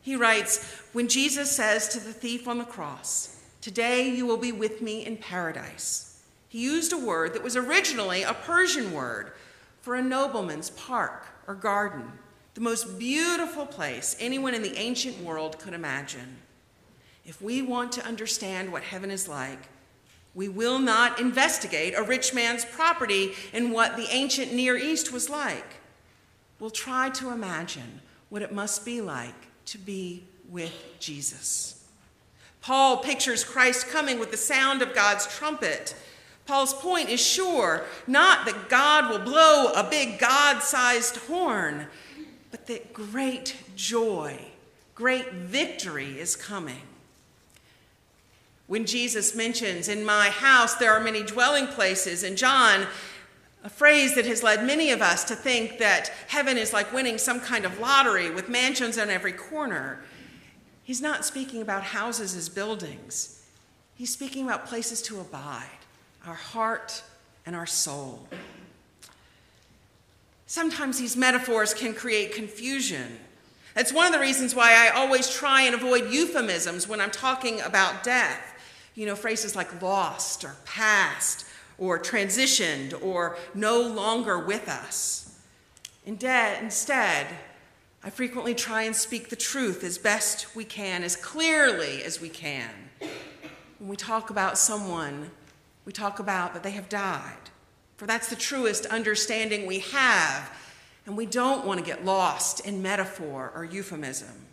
He 0.00 0.16
writes 0.16 0.82
When 0.92 1.06
Jesus 1.06 1.54
says 1.54 1.88
to 1.90 2.00
the 2.00 2.12
thief 2.12 2.48
on 2.48 2.58
the 2.58 2.64
cross, 2.64 3.36
Today 3.60 4.08
you 4.08 4.26
will 4.26 4.36
be 4.36 4.50
with 4.50 4.82
me 4.82 5.06
in 5.06 5.16
paradise, 5.16 6.24
he 6.48 6.58
used 6.58 6.92
a 6.92 6.98
word 6.98 7.34
that 7.34 7.44
was 7.44 7.56
originally 7.56 8.24
a 8.24 8.34
Persian 8.34 8.92
word 8.92 9.32
for 9.80 9.94
a 9.94 10.02
nobleman's 10.02 10.70
park 10.70 11.26
or 11.46 11.54
garden 11.54 12.10
the 12.54 12.60
most 12.60 12.98
beautiful 12.98 13.66
place 13.66 14.16
anyone 14.20 14.54
in 14.54 14.62
the 14.62 14.76
ancient 14.76 15.20
world 15.22 15.58
could 15.58 15.74
imagine. 15.74 16.36
If 17.24 17.40
we 17.40 17.62
want 17.62 17.92
to 17.92 18.04
understand 18.04 18.72
what 18.72 18.82
heaven 18.82 19.10
is 19.10 19.28
like, 19.28 19.68
we 20.34 20.48
will 20.48 20.78
not 20.78 21.20
investigate 21.20 21.94
a 21.96 22.02
rich 22.02 22.34
man's 22.34 22.64
property 22.64 23.32
and 23.52 23.72
what 23.72 23.96
the 23.96 24.08
ancient 24.10 24.52
Near 24.52 24.76
East 24.76 25.12
was 25.12 25.28
like. 25.28 25.76
We'll 26.58 26.70
try 26.70 27.10
to 27.10 27.30
imagine 27.30 28.00
what 28.28 28.42
it 28.42 28.52
must 28.52 28.84
be 28.84 29.00
like 29.00 29.34
to 29.66 29.78
be 29.78 30.24
with 30.48 30.72
Jesus. 30.98 31.84
Paul 32.60 32.98
pictures 32.98 33.44
Christ 33.44 33.88
coming 33.88 34.18
with 34.18 34.30
the 34.30 34.36
sound 34.36 34.82
of 34.82 34.94
God's 34.94 35.26
trumpet. 35.26 35.94
Paul's 36.46 36.74
point 36.74 37.08
is 37.08 37.20
sure, 37.20 37.84
not 38.06 38.46
that 38.46 38.68
God 38.68 39.10
will 39.10 39.18
blow 39.18 39.72
a 39.74 39.88
big 39.88 40.18
God 40.18 40.62
sized 40.62 41.16
horn, 41.16 41.86
that 42.66 42.92
great 42.92 43.56
joy, 43.76 44.38
great 44.94 45.32
victory 45.32 46.18
is 46.18 46.36
coming. 46.36 46.82
When 48.66 48.86
Jesus 48.86 49.34
mentions, 49.34 49.88
In 49.88 50.04
my 50.04 50.30
house 50.30 50.74
there 50.74 50.92
are 50.92 51.00
many 51.00 51.22
dwelling 51.22 51.66
places, 51.66 52.22
in 52.22 52.36
John, 52.36 52.86
a 53.64 53.68
phrase 53.68 54.14
that 54.14 54.26
has 54.26 54.42
led 54.42 54.66
many 54.66 54.90
of 54.90 55.00
us 55.00 55.24
to 55.24 55.36
think 55.36 55.78
that 55.78 56.08
heaven 56.28 56.58
is 56.58 56.72
like 56.72 56.92
winning 56.92 57.18
some 57.18 57.40
kind 57.40 57.64
of 57.64 57.78
lottery 57.78 58.30
with 58.30 58.48
mansions 58.48 58.98
on 58.98 59.08
every 59.08 59.32
corner. 59.32 60.02
He's 60.82 61.00
not 61.00 61.24
speaking 61.24 61.62
about 61.62 61.82
houses 61.82 62.34
as 62.34 62.48
buildings, 62.48 63.44
he's 63.94 64.10
speaking 64.10 64.44
about 64.44 64.66
places 64.66 65.02
to 65.02 65.20
abide, 65.20 65.66
our 66.26 66.34
heart, 66.34 67.02
and 67.46 67.54
our 67.54 67.66
soul. 67.66 68.26
Sometimes 70.52 70.98
these 70.98 71.16
metaphors 71.16 71.72
can 71.72 71.94
create 71.94 72.34
confusion. 72.34 73.16
That's 73.72 73.90
one 73.90 74.04
of 74.04 74.12
the 74.12 74.18
reasons 74.18 74.54
why 74.54 74.74
I 74.74 74.90
always 74.90 75.34
try 75.34 75.62
and 75.62 75.74
avoid 75.74 76.12
euphemisms 76.12 76.86
when 76.86 77.00
I'm 77.00 77.10
talking 77.10 77.62
about 77.62 78.02
death. 78.04 78.52
You 78.94 79.06
know, 79.06 79.16
phrases 79.16 79.56
like 79.56 79.80
lost 79.80 80.44
or 80.44 80.56
passed 80.66 81.46
or 81.78 81.98
transitioned 81.98 83.02
or 83.02 83.38
no 83.54 83.80
longer 83.80 84.38
with 84.38 84.68
us. 84.68 85.40
Instead, 86.04 87.28
I 88.04 88.10
frequently 88.10 88.54
try 88.54 88.82
and 88.82 88.94
speak 88.94 89.30
the 89.30 89.36
truth 89.36 89.82
as 89.82 89.96
best 89.96 90.54
we 90.54 90.66
can, 90.66 91.02
as 91.02 91.16
clearly 91.16 92.04
as 92.04 92.20
we 92.20 92.28
can. 92.28 92.68
When 93.78 93.88
we 93.88 93.96
talk 93.96 94.28
about 94.28 94.58
someone, 94.58 95.30
we 95.86 95.94
talk 95.94 96.18
about 96.18 96.52
that 96.52 96.62
they 96.62 96.72
have 96.72 96.90
died, 96.90 97.48
for 98.02 98.06
that's 98.06 98.30
the 98.30 98.34
truest 98.34 98.84
understanding 98.86 99.64
we 99.64 99.78
have, 99.78 100.50
and 101.06 101.16
we 101.16 101.24
don't 101.24 101.64
want 101.64 101.78
to 101.78 101.86
get 101.86 102.04
lost 102.04 102.58
in 102.66 102.82
metaphor 102.82 103.52
or 103.54 103.64
euphemism. 103.64 104.44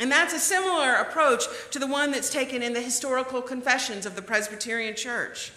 And 0.00 0.10
that's 0.10 0.34
a 0.34 0.40
similar 0.40 0.94
approach 0.94 1.44
to 1.70 1.78
the 1.78 1.86
one 1.86 2.10
that's 2.10 2.30
taken 2.30 2.64
in 2.64 2.72
the 2.72 2.80
historical 2.80 3.42
confessions 3.42 4.06
of 4.06 4.16
the 4.16 4.22
Presbyterian 4.22 4.96
Church, 4.96 5.52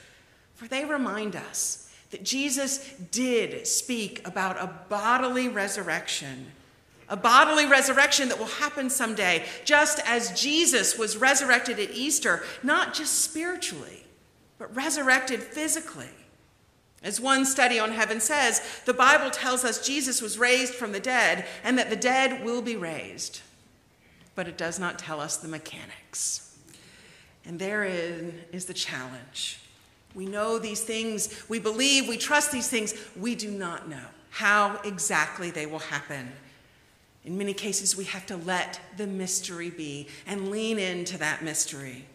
for 0.54 0.68
they 0.68 0.86
remind 0.86 1.36
us 1.36 1.92
that 2.12 2.24
Jesus 2.24 2.88
did 3.12 3.66
speak 3.66 4.22
about 4.28 4.58
a 4.58 4.72
bodily 4.88 5.50
resurrection 5.50 6.52
a 7.10 7.18
bodily 7.18 7.66
resurrection 7.66 8.28
that 8.30 8.38
will 8.38 8.46
happen 8.46 8.90
someday, 8.90 9.46
just 9.64 10.02
as 10.06 10.40
Jesus 10.40 10.98
was 10.98 11.16
resurrected 11.16 11.80
at 11.80 11.92
Easter, 11.92 12.44
not 12.62 12.94
just 12.94 13.22
spiritually, 13.22 14.04
but 14.60 14.76
resurrected 14.76 15.42
physically. 15.42 16.10
As 17.08 17.22
one 17.22 17.46
study 17.46 17.80
on 17.80 17.94
heaven 17.94 18.20
says, 18.20 18.62
the 18.84 18.94
Bible 18.94 19.32
tells 19.32 19.64
us 19.64 19.88
Jesus 19.88 20.22
was 20.22 20.38
raised 20.38 20.74
from 20.74 20.92
the 20.92 21.00
dead 21.00 21.46
and 21.64 21.80
that 21.80 21.90
the 21.90 21.96
dead 21.96 22.44
will 22.44 22.62
be 22.62 22.76
raised. 22.76 23.40
But 24.36 24.50
it 24.50 24.58
does 24.58 24.78
not 24.78 25.00
tell 25.00 25.22
us 25.22 25.38
the 25.38 25.48
mechanics. 25.48 26.58
And 27.46 27.60
therein 27.60 28.42
is 28.52 28.66
the 28.66 28.74
challenge. 28.74 29.62
We 30.16 30.26
know 30.26 30.60
these 30.60 30.84
things, 30.84 31.46
we 31.48 31.60
believe, 31.60 32.10
we 32.10 32.18
trust 32.18 32.52
these 32.52 32.68
things. 32.68 32.94
We 33.16 33.36
do 33.36 33.52
not 33.52 33.88
know 33.88 34.04
how 34.30 34.78
exactly 34.84 35.50
they 35.50 35.66
will 35.66 35.80
happen. 35.80 36.34
In 37.24 37.38
many 37.38 37.54
cases, 37.54 37.96
we 37.96 38.04
have 38.04 38.26
to 38.26 38.36
let 38.36 38.82
the 38.98 39.08
mystery 39.08 39.70
be 39.70 40.10
and 40.26 40.52
lean 40.52 40.78
into 40.78 41.18
that 41.20 41.42
mystery. 41.42 42.06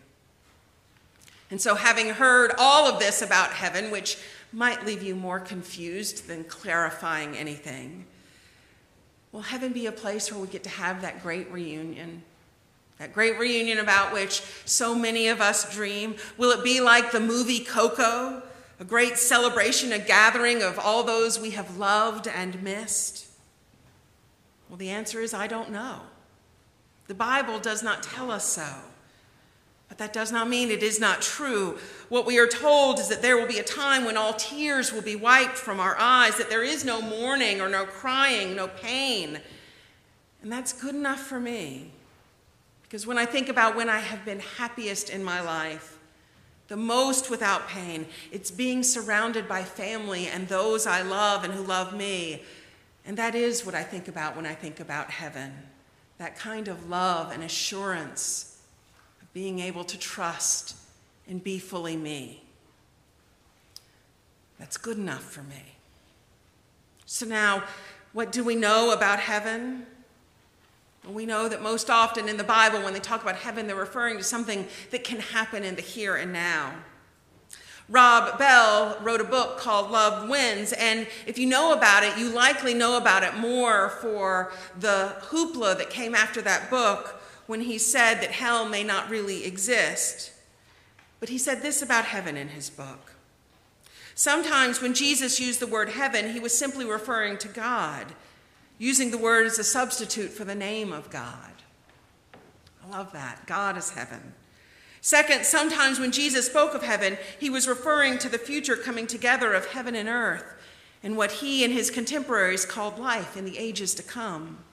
And 1.51 1.61
so, 1.61 1.75
having 1.75 2.11
heard 2.11 2.53
all 2.59 2.87
of 2.87 2.99
this 2.99 3.21
about 3.21 3.53
heaven, 3.53 3.91
which 3.91 4.17
might 4.53 4.85
leave 4.85 5.03
you 5.03 5.15
more 5.15 5.41
confused 5.41 6.29
than 6.29 6.45
clarifying 6.45 7.37
anything, 7.37 8.07
will 9.33 9.43
heaven 9.43 9.73
be 9.73 9.87
a 9.87 9.93
place 9.93 10.31
where 10.31 10.41
we 10.41 10.47
get 10.47 10.63
to 10.65 10.71
have 10.71 11.03
that 11.03 11.23
great 11.23 11.51
reunion? 11.51 12.23
That 12.99 13.13
great 13.13 13.39
reunion 13.39 13.79
about 13.79 14.13
which 14.13 14.43
so 14.65 14.95
many 14.95 15.29
of 15.29 15.41
us 15.41 15.75
dream? 15.75 16.17
Will 16.37 16.51
it 16.51 16.63
be 16.63 16.81
like 16.81 17.11
the 17.11 17.21
movie 17.21 17.61
Coco, 17.65 18.43
a 18.79 18.85
great 18.85 19.17
celebration, 19.17 19.93
a 19.93 19.99
gathering 19.99 20.63
of 20.63 20.79
all 20.79 21.03
those 21.03 21.41
we 21.41 21.51
have 21.51 21.79
loved 21.79 22.29
and 22.29 22.63
missed? 22.63 23.27
Well, 24.69 24.77
the 24.77 24.91
answer 24.91 25.21
is 25.21 25.35
I 25.35 25.47
don't 25.47 25.71
know. 25.71 26.01
The 27.09 27.15
Bible 27.15 27.59
does 27.59 27.83
not 27.83 28.03
tell 28.03 28.31
us 28.31 28.45
so. 28.45 28.69
But 29.93 29.99
that 29.99 30.15
does 30.15 30.33
not 30.33 30.49
mean 30.49 30.71
it 30.71 30.83
is 30.83 30.99
not 30.99 31.21
true. 31.21 31.79
What 32.09 32.25
we 32.25 32.39
are 32.39 32.47
told 32.47 32.99
is 32.99 33.09
that 33.09 33.21
there 33.21 33.37
will 33.37 33.47
be 33.47 33.59
a 33.59 33.63
time 33.63 34.07
when 34.07 34.17
all 34.17 34.33
tears 34.33 34.91
will 34.91 35.03
be 35.03 35.17
wiped 35.17 35.59
from 35.59 35.79
our 35.79 35.95
eyes, 35.99 36.39
that 36.39 36.49
there 36.49 36.63
is 36.63 36.83
no 36.83 37.03
mourning 37.03 37.61
or 37.61 37.69
no 37.69 37.85
crying, 37.85 38.57
no 38.57 38.69
pain. 38.69 39.39
And 40.41 40.51
that's 40.51 40.73
good 40.73 40.95
enough 40.95 41.21
for 41.21 41.39
me. 41.39 41.91
Because 42.85 43.07
when 43.07 43.19
I 43.19 43.27
think 43.27 43.51
about 43.51 43.77
when 43.77 43.91
I 43.91 43.99
have 43.99 44.25
been 44.25 44.41
happiest 44.57 45.11
in 45.11 45.23
my 45.23 45.43
life, 45.43 45.99
the 46.69 46.77
most 46.79 47.29
without 47.29 47.69
pain, 47.69 48.07
it's 48.31 48.51
being 48.51 48.83
surrounded 48.83 49.47
by 49.47 49.63
family 49.63 50.27
and 50.27 50.49
those 50.49 50.87
I 50.87 51.03
love 51.03 51.45
and 51.45 51.53
who 51.53 51.65
love 51.65 51.95
me 51.95 52.41
and 53.05 53.19
that 53.19 53.35
is 53.35 53.67
what 53.67 53.75
I 53.75 53.83
think 53.83 54.09
about 54.09 54.37
when 54.37 54.47
I 54.47 54.55
think 54.55 54.81
about 54.81 55.11
heaven 55.11 55.53
that 56.17 56.39
kind 56.39 56.69
of 56.69 56.89
love 56.89 57.31
and 57.33 57.43
assurance 57.43 58.52
being 59.33 59.61
able 59.61 59.85
to 59.85 59.99
trust 59.99 60.77
and 61.29 61.43
be 61.43 61.59
fully 61.59 61.97
me. 61.97 62.43
That's 64.59 64.77
good 64.77 64.99
enough 64.99 65.25
for 65.25 65.43
me. 65.43 65.77
So, 67.07 67.27
now, 67.27 67.65
what 68.13 68.31
do 68.31 68.45
we 68.45 68.55
know 68.55 68.93
about 68.93 69.19
heaven? 69.19 69.87
We 71.09 71.27
know 71.27 71.49
that 71.49 71.63
most 71.63 71.91
often 71.91 72.29
in 72.29 72.37
the 72.37 72.45
Bible, 72.45 72.83
when 72.83 72.93
they 72.93 73.01
talk 73.01 73.23
about 73.23 73.37
heaven, 73.37 73.67
they're 73.67 73.75
referring 73.75 74.19
to 74.19 74.23
something 74.23 74.69
that 74.91 75.03
can 75.03 75.19
happen 75.19 75.65
in 75.65 75.75
the 75.75 75.83
here 75.83 76.15
and 76.15 76.33
now. 76.33 76.75
Rob 77.89 78.39
Bell 78.39 78.99
wrote 79.03 79.21
a 79.21 79.25
book 79.25 79.59
called 79.59 79.91
Love 79.91 80.29
Wins, 80.29 80.73
and 80.73 81.07
if 81.27 81.39
you 81.39 81.47
know 81.47 81.73
about 81.73 82.05
it, 82.05 82.17
you 82.17 82.29
likely 82.29 82.73
know 82.73 82.97
about 82.97 83.25
it 83.25 83.35
more 83.35 83.91
for 84.01 84.53
the 84.79 85.17
hoopla 85.23 85.77
that 85.77 85.91
came 85.91 86.15
after 86.15 86.41
that 86.43 86.71
book 86.71 87.22
when 87.53 87.61
he 87.61 87.77
said 87.77 88.15
that 88.15 88.31
hell 88.31 88.67
may 88.67 88.83
not 88.83 89.11
really 89.11 89.45
exist. 89.45 90.33
But 91.21 91.29
he 91.29 91.37
said 91.37 91.61
this 91.61 91.83
about 91.83 92.07
heaven 92.07 92.35
in 92.35 92.49
his 92.49 92.71
book. 92.71 93.13
Sometimes 94.15 94.81
when 94.81 94.95
Jesus 94.95 95.39
used 95.39 95.61
the 95.61 95.67
word 95.67 95.91
heaven, 95.91 96.33
he 96.33 96.41
was 96.41 96.57
simply 96.57 96.87
referring 96.87 97.37
to 97.37 97.49
God, 97.49 98.07
using 98.79 99.11
the 99.11 99.19
word 99.19 99.45
as 99.45 99.59
a 99.59 99.65
substitute 99.65 100.31
for 100.31 100.47
the 100.47 100.55
name 100.55 100.95
of 100.95 101.11
God. 101.11 101.53
I 102.83 102.89
love 102.91 103.13
that. 103.13 103.47
God 103.47 103.77
is 103.77 103.91
heaven. 103.91 104.33
Second, 105.03 105.45
sometimes 105.45 106.01
when 106.01 106.11
Jesus 106.11 106.47
spoke 106.47 106.73
of 106.73 106.83
heaven, 106.83 107.19
he 107.39 107.51
was 107.51 107.69
referring 107.69 108.17
to 108.21 108.31
the 108.31 108.39
future 108.39 108.77
coming 108.77 109.07
together 109.07 109.53
of 109.53 109.67
heaven 109.67 109.95
and 109.95 110.09
earth 110.09 110.55
and 111.03 111.19
what 111.19 111.33
he 111.33 111.65
and 111.65 111.75
his 111.75 111.91
contemporaries 111.91 112.65
called 112.65 112.99
life 112.99 113.37
in 113.37 113.45
the 113.45 113.59
ages 113.59 113.93
to 113.97 114.03
come. 114.03 114.65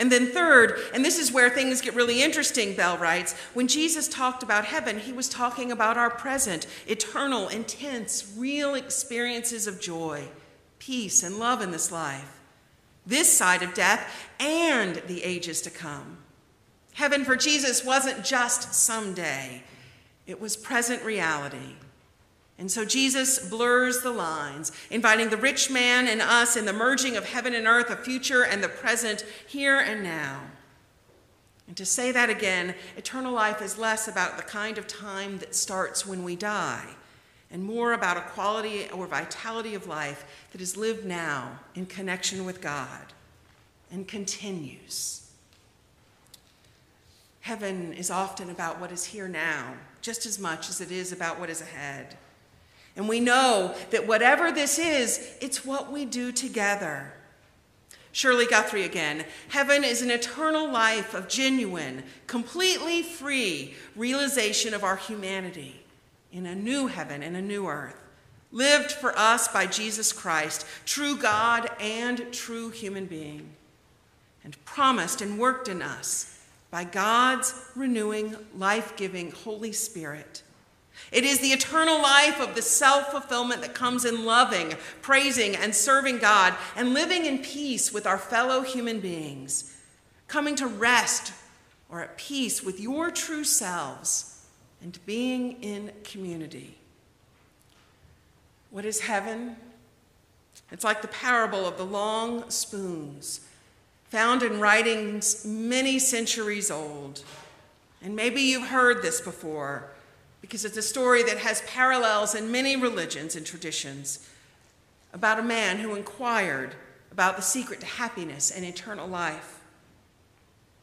And 0.00 0.10
then, 0.10 0.28
third, 0.28 0.80
and 0.94 1.04
this 1.04 1.18
is 1.18 1.30
where 1.30 1.50
things 1.50 1.82
get 1.82 1.94
really 1.94 2.22
interesting, 2.22 2.74
Bell 2.74 2.96
writes, 2.96 3.34
when 3.52 3.68
Jesus 3.68 4.08
talked 4.08 4.42
about 4.42 4.64
heaven, 4.64 4.98
he 4.98 5.12
was 5.12 5.28
talking 5.28 5.70
about 5.70 5.98
our 5.98 6.08
present, 6.08 6.66
eternal, 6.86 7.48
intense, 7.48 8.32
real 8.34 8.74
experiences 8.74 9.66
of 9.66 9.78
joy, 9.78 10.26
peace, 10.78 11.22
and 11.22 11.38
love 11.38 11.60
in 11.60 11.70
this 11.70 11.92
life, 11.92 12.40
this 13.04 13.30
side 13.30 13.62
of 13.62 13.74
death, 13.74 14.30
and 14.40 14.96
the 15.06 15.22
ages 15.22 15.60
to 15.60 15.70
come. 15.70 16.16
Heaven 16.94 17.22
for 17.22 17.36
Jesus 17.36 17.84
wasn't 17.84 18.24
just 18.24 18.72
someday, 18.72 19.62
it 20.26 20.40
was 20.40 20.56
present 20.56 21.02
reality. 21.02 21.76
And 22.60 22.70
so 22.70 22.84
Jesus 22.84 23.38
blurs 23.38 24.02
the 24.02 24.10
lines, 24.10 24.70
inviting 24.90 25.30
the 25.30 25.38
rich 25.38 25.70
man 25.70 26.06
and 26.06 26.20
us 26.20 26.58
in 26.58 26.66
the 26.66 26.74
merging 26.74 27.16
of 27.16 27.24
heaven 27.24 27.54
and 27.54 27.66
earth, 27.66 27.88
a 27.88 27.96
future 27.96 28.44
and 28.44 28.62
the 28.62 28.68
present, 28.68 29.24
here 29.48 29.80
and 29.80 30.02
now. 30.02 30.42
And 31.66 31.76
to 31.78 31.86
say 31.86 32.12
that 32.12 32.28
again, 32.28 32.74
eternal 32.98 33.32
life 33.32 33.62
is 33.62 33.78
less 33.78 34.08
about 34.08 34.36
the 34.36 34.42
kind 34.42 34.76
of 34.76 34.86
time 34.86 35.38
that 35.38 35.54
starts 35.54 36.06
when 36.06 36.22
we 36.22 36.36
die, 36.36 36.84
and 37.50 37.64
more 37.64 37.94
about 37.94 38.18
a 38.18 38.22
quality 38.22 38.90
or 38.90 39.06
vitality 39.06 39.74
of 39.74 39.86
life 39.86 40.26
that 40.52 40.60
is 40.60 40.76
lived 40.76 41.06
now 41.06 41.60
in 41.74 41.86
connection 41.86 42.44
with 42.44 42.60
God 42.60 43.14
and 43.90 44.06
continues. 44.06 45.30
Heaven 47.40 47.94
is 47.94 48.10
often 48.10 48.50
about 48.50 48.78
what 48.78 48.92
is 48.92 49.06
here 49.06 49.28
now, 49.28 49.72
just 50.02 50.26
as 50.26 50.38
much 50.38 50.68
as 50.68 50.82
it 50.82 50.90
is 50.90 51.10
about 51.10 51.40
what 51.40 51.48
is 51.48 51.62
ahead. 51.62 52.18
And 52.96 53.08
we 53.08 53.20
know 53.20 53.74
that 53.90 54.06
whatever 54.06 54.52
this 54.52 54.78
is, 54.78 55.36
it's 55.40 55.64
what 55.64 55.92
we 55.92 56.04
do 56.04 56.32
together. 56.32 57.12
Shirley 58.12 58.46
Guthrie 58.46 58.84
again. 58.84 59.24
Heaven 59.48 59.84
is 59.84 60.02
an 60.02 60.10
eternal 60.10 60.70
life 60.70 61.14
of 61.14 61.28
genuine, 61.28 62.02
completely 62.26 63.02
free 63.02 63.74
realization 63.94 64.74
of 64.74 64.82
our 64.82 64.96
humanity 64.96 65.84
in 66.32 66.46
a 66.46 66.54
new 66.54 66.88
heaven 66.88 67.22
and 67.22 67.36
a 67.36 67.42
new 67.42 67.68
earth, 67.68 67.96
lived 68.52 68.90
for 68.90 69.16
us 69.16 69.48
by 69.48 69.66
Jesus 69.66 70.12
Christ, 70.12 70.66
true 70.84 71.16
God 71.16 71.70
and 71.80 72.32
true 72.32 72.70
human 72.70 73.06
being, 73.06 73.50
and 74.42 74.62
promised 74.64 75.20
and 75.20 75.38
worked 75.38 75.68
in 75.68 75.82
us 75.82 76.38
by 76.70 76.84
God's 76.84 77.54
renewing, 77.74 78.36
life 78.56 78.96
giving 78.96 79.30
Holy 79.30 79.72
Spirit. 79.72 80.42
It 81.12 81.24
is 81.24 81.40
the 81.40 81.48
eternal 81.48 82.00
life 82.00 82.40
of 82.40 82.54
the 82.54 82.62
self 82.62 83.10
fulfillment 83.10 83.62
that 83.62 83.74
comes 83.74 84.04
in 84.04 84.24
loving, 84.24 84.74
praising, 85.02 85.56
and 85.56 85.74
serving 85.74 86.18
God 86.18 86.54
and 86.76 86.94
living 86.94 87.26
in 87.26 87.38
peace 87.38 87.92
with 87.92 88.06
our 88.06 88.18
fellow 88.18 88.62
human 88.62 89.00
beings, 89.00 89.76
coming 90.28 90.54
to 90.56 90.66
rest 90.66 91.32
or 91.88 92.00
at 92.00 92.16
peace 92.16 92.62
with 92.62 92.78
your 92.78 93.10
true 93.10 93.44
selves 93.44 94.46
and 94.80 94.98
being 95.04 95.62
in 95.62 95.90
community. 96.04 96.76
What 98.70 98.84
is 98.84 99.00
heaven? 99.00 99.56
It's 100.70 100.84
like 100.84 101.02
the 101.02 101.08
parable 101.08 101.66
of 101.66 101.76
the 101.76 101.84
long 101.84 102.48
spoons, 102.50 103.40
found 104.10 104.44
in 104.44 104.60
writings 104.60 105.44
many 105.44 105.98
centuries 105.98 106.70
old. 106.70 107.24
And 108.00 108.14
maybe 108.14 108.40
you've 108.40 108.68
heard 108.68 109.02
this 109.02 109.20
before 109.20 109.90
because 110.40 110.64
it's 110.64 110.76
a 110.76 110.82
story 110.82 111.22
that 111.22 111.38
has 111.38 111.62
parallels 111.66 112.34
in 112.34 112.50
many 112.50 112.76
religions 112.76 113.36
and 113.36 113.44
traditions 113.44 114.28
about 115.12 115.38
a 115.38 115.42
man 115.42 115.78
who 115.78 115.94
inquired 115.94 116.74
about 117.12 117.36
the 117.36 117.42
secret 117.42 117.80
to 117.80 117.86
happiness 117.86 118.50
and 118.50 118.64
eternal 118.64 119.06
life. 119.06 119.60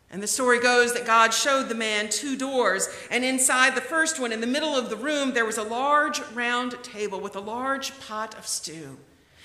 And 0.10 0.24
the 0.24 0.28
story 0.28 0.60
goes 0.60 0.94
that 0.94 1.06
God 1.06 1.34
showed 1.34 1.68
the 1.68 1.76
man 1.76 2.10
two 2.10 2.38
doors, 2.38 2.88
and 3.12 3.26
inside 3.26 3.76
the 3.76 3.82
first 3.82 4.20
one, 4.20 4.32
in 4.32 4.40
the 4.40 4.48
middle 4.48 4.76
of 4.76 4.90
the 4.90 4.96
room, 4.96 5.34
there 5.34 5.46
was 5.46 5.58
a 5.58 5.64
large 5.64 6.22
round 6.34 6.82
table 6.82 7.20
with 7.20 7.36
a 7.36 7.42
large 7.42 7.98
pot 8.00 8.38
of 8.38 8.48
stew. 8.48 8.98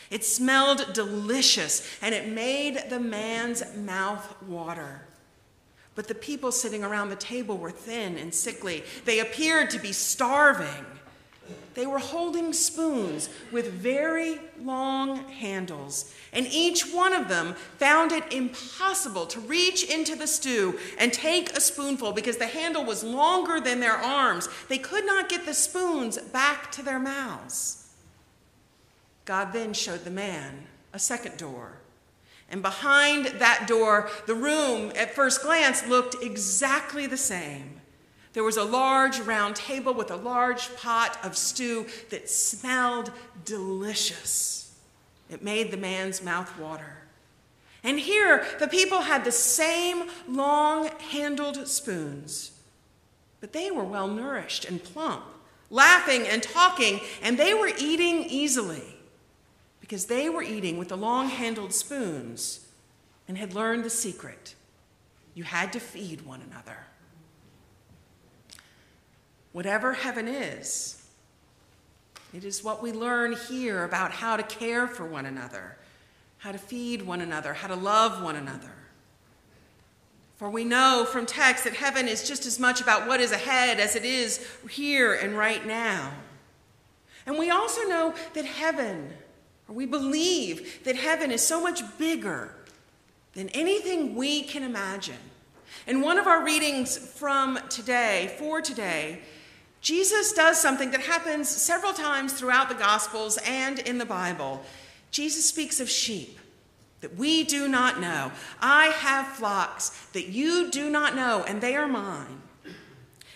It 0.09 0.25
smelled 0.25 0.93
delicious, 0.93 1.89
and 2.01 2.15
it 2.15 2.29
made 2.29 2.91
the 2.91 3.01
man's 3.01 3.63
mouth 3.75 4.41
water. 4.43 5.03
But 5.95 6.09
the 6.09 6.15
people 6.15 6.53
sitting 6.53 6.83
around 6.83 7.11
the 7.11 7.17
table 7.17 7.59
were 7.59 7.71
thin 7.71 8.17
and 8.17 8.35
sickly. 8.35 8.83
They 9.05 9.21
appeared 9.21 9.71
to 9.71 9.79
be 9.79 9.93
starving. 9.93 10.87
They 11.75 11.87
were 11.87 11.99
holding 11.99 12.53
spoons 12.53 13.31
with 13.51 13.73
very 13.73 14.39
long 14.61 15.17
handles, 15.29 16.13
and 16.33 16.47
each 16.47 16.83
one 16.93 17.15
of 17.15 17.29
them 17.29 17.55
found 17.79 18.13
it 18.13 18.31
impossible 18.31 19.27
to 19.27 19.41
reach 19.41 19.83
into 19.85 20.15
the 20.15 20.27
stew 20.27 20.79
and 20.99 21.13
take 21.13 21.57
a 21.57 21.61
spoonful 21.61 22.13
because 22.13 22.37
the 22.37 22.47
handle 22.47 22.85
was 22.85 23.03
longer 23.03 23.59
than 23.59 23.81
their 23.81 23.97
arms. 23.97 24.49
They 24.69 24.79
could 24.79 25.07
not 25.07 25.31
get 25.31 25.47
the 25.47 25.55
spoons 25.55 26.19
back 26.19 26.71
to 26.73 26.83
their 26.83 26.99
mouths. 26.99 27.89
God 29.25 29.53
then 29.53 29.73
showed 29.73 30.05
the 30.05 30.11
man 30.11 30.67
a 30.93 30.99
second 30.99 31.39
door. 31.39 31.82
And 32.53 32.61
behind 32.61 33.27
that 33.39 33.67
door, 33.67 34.11
the 34.27 34.35
room 34.35 34.93
at 34.95 35.15
first 35.15 35.43
glance 35.43 35.87
looked 35.89 36.23
exactly 36.23 37.07
the 37.07 37.17
same. 37.17 37.81
There 38.35 38.45
was 38.45 38.59
a 38.59 38.65
large 38.65 39.21
round 39.21 39.57
table 39.57 39.95
with 39.95 40.11
a 40.11 40.17
large 40.17 40.75
pot 40.77 41.19
of 41.25 41.35
stew 41.35 41.87
that 42.11 42.29
smelled 42.29 43.11
delicious. 43.47 44.75
It 45.31 45.43
made 45.43 45.71
the 45.71 45.79
man's 45.79 46.23
mouth 46.23 46.59
water. 46.59 46.99
And 47.83 47.99
here, 47.99 48.45
the 48.61 48.69
people 48.69 49.01
had 49.01 49.25
the 49.25 49.33
same 49.33 50.11
long 50.29 50.91
handled 51.11 51.67
spoons, 51.67 52.53
but 53.41 53.55
they 53.55 53.71
were 53.71 53.83
well 53.83 54.09
nourished 54.09 54.67
and 54.67 54.85
plump, 54.85 55.25
laughing 55.71 56.27
and 56.29 56.43
talking, 56.43 57.01
and 57.23 57.39
they 57.39 57.55
were 57.55 57.71
eating 57.79 58.25
easily 58.25 58.99
because 59.93 60.07
they 60.07 60.31
were 60.31 60.43
eating 60.43 60.79
with 60.79 60.89
the 60.89 60.97
long 60.97 61.29
handled 61.29 61.71
spoons 61.71 62.67
and 63.29 63.37
had 63.37 63.53
learned 63.53 63.85
the 63.85 63.91
secret. 63.91 64.55
You 65.35 65.45
had 65.45 65.71
to 65.75 65.81
feed 65.81 66.23
one 66.23 66.41
another. 66.51 66.79
Whatever 69.53 69.93
heaven 69.93 70.29
is, 70.29 71.07
it 72.33 72.43
is 72.43 72.65
what 72.65 72.83
we 72.83 72.91
learn 72.91 73.37
here 73.51 73.85
about 73.85 74.13
how 74.13 74.39
to 74.39 74.43
care 74.43 74.87
for 74.87 75.05
one 75.05 75.27
another, 75.27 75.77
how 76.39 76.53
to 76.53 76.59
feed 76.59 77.03
one 77.03 77.21
another, 77.21 77.53
how 77.53 77.69
to 77.69 77.77
love 77.77 78.23
one 78.23 78.37
another. 78.37 78.73
For 80.37 80.49
we 80.49 80.65
know 80.65 81.07
from 81.07 81.27
text 81.27 81.65
that 81.65 81.75
heaven 81.75 82.09
is 82.09 82.27
just 82.27 82.47
as 82.47 82.59
much 82.59 82.81
about 82.81 83.07
what 83.07 83.21
is 83.21 83.31
ahead 83.31 83.79
as 83.79 83.95
it 83.95 84.07
is 84.07 84.43
here 84.71 85.13
and 85.13 85.37
right 85.37 85.67
now. 85.67 86.15
And 87.27 87.39
we 87.39 87.51
also 87.51 87.83
know 87.83 88.15
that 88.33 88.47
heaven, 88.47 89.13
we 89.75 89.87
believe 89.87 90.85
that 90.85 90.97
heaven 90.97 91.31
is 91.31 91.47
so 91.47 91.61
much 91.61 91.83
bigger 91.99 92.55
than 93.35 93.49
anything 93.51 94.15
we 94.15 94.43
can 94.43 94.63
imagine. 94.63 95.15
In 95.87 96.01
one 96.01 96.19
of 96.19 96.27
our 96.27 96.45
readings 96.45 96.97
from 96.97 97.59
today, 97.69 98.35
for 98.39 98.61
today, 98.61 99.21
Jesus 99.81 100.33
does 100.33 100.61
something 100.61 100.91
that 100.93 101.01
happens 101.01 101.49
several 101.49 101.93
times 101.93 102.33
throughout 102.33 102.69
the 102.69 102.75
Gospels 102.75 103.39
and 103.45 103.79
in 103.81 103.99
the 103.99 104.07
Bible. 104.07 104.63
Jesus 105.11 105.45
speaks 105.45 105.81
of 105.81 105.91
sheep 105.91 106.39
that 107.01 107.17
we 107.17 107.43
do 107.43 107.67
not 107.67 108.01
know. 108.01 108.31
I 108.61 108.87
have 108.87 109.27
flocks 109.27 109.89
that 110.13 110.29
you 110.29 110.71
do 110.71 110.89
not 110.89 111.17
know, 111.17 111.45
and 111.49 111.61
they 111.61 111.75
are 111.75 111.89
mine. 111.89 112.43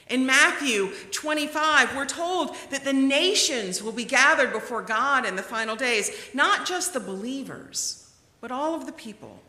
In 0.09 0.25
Matthew 0.25 0.93
25, 1.11 1.97
we're 1.97 2.07
told 2.07 2.55
that 2.71 2.85
the 2.85 2.93
nations 2.93 3.83
will 3.83 3.93
be 3.93 4.05
gathered 4.05 4.53
before 4.53 4.83
God 4.83 5.27
in 5.27 5.35
the 5.35 5.43
final 5.43 5.75
days, 5.75 6.11
not 6.33 6.65
just 6.65 6.93
the 6.93 7.01
believers, 7.01 8.13
but 8.41 8.53
all 8.53 8.75
of 8.75 8.87
the 8.87 8.93
people. 8.93 9.43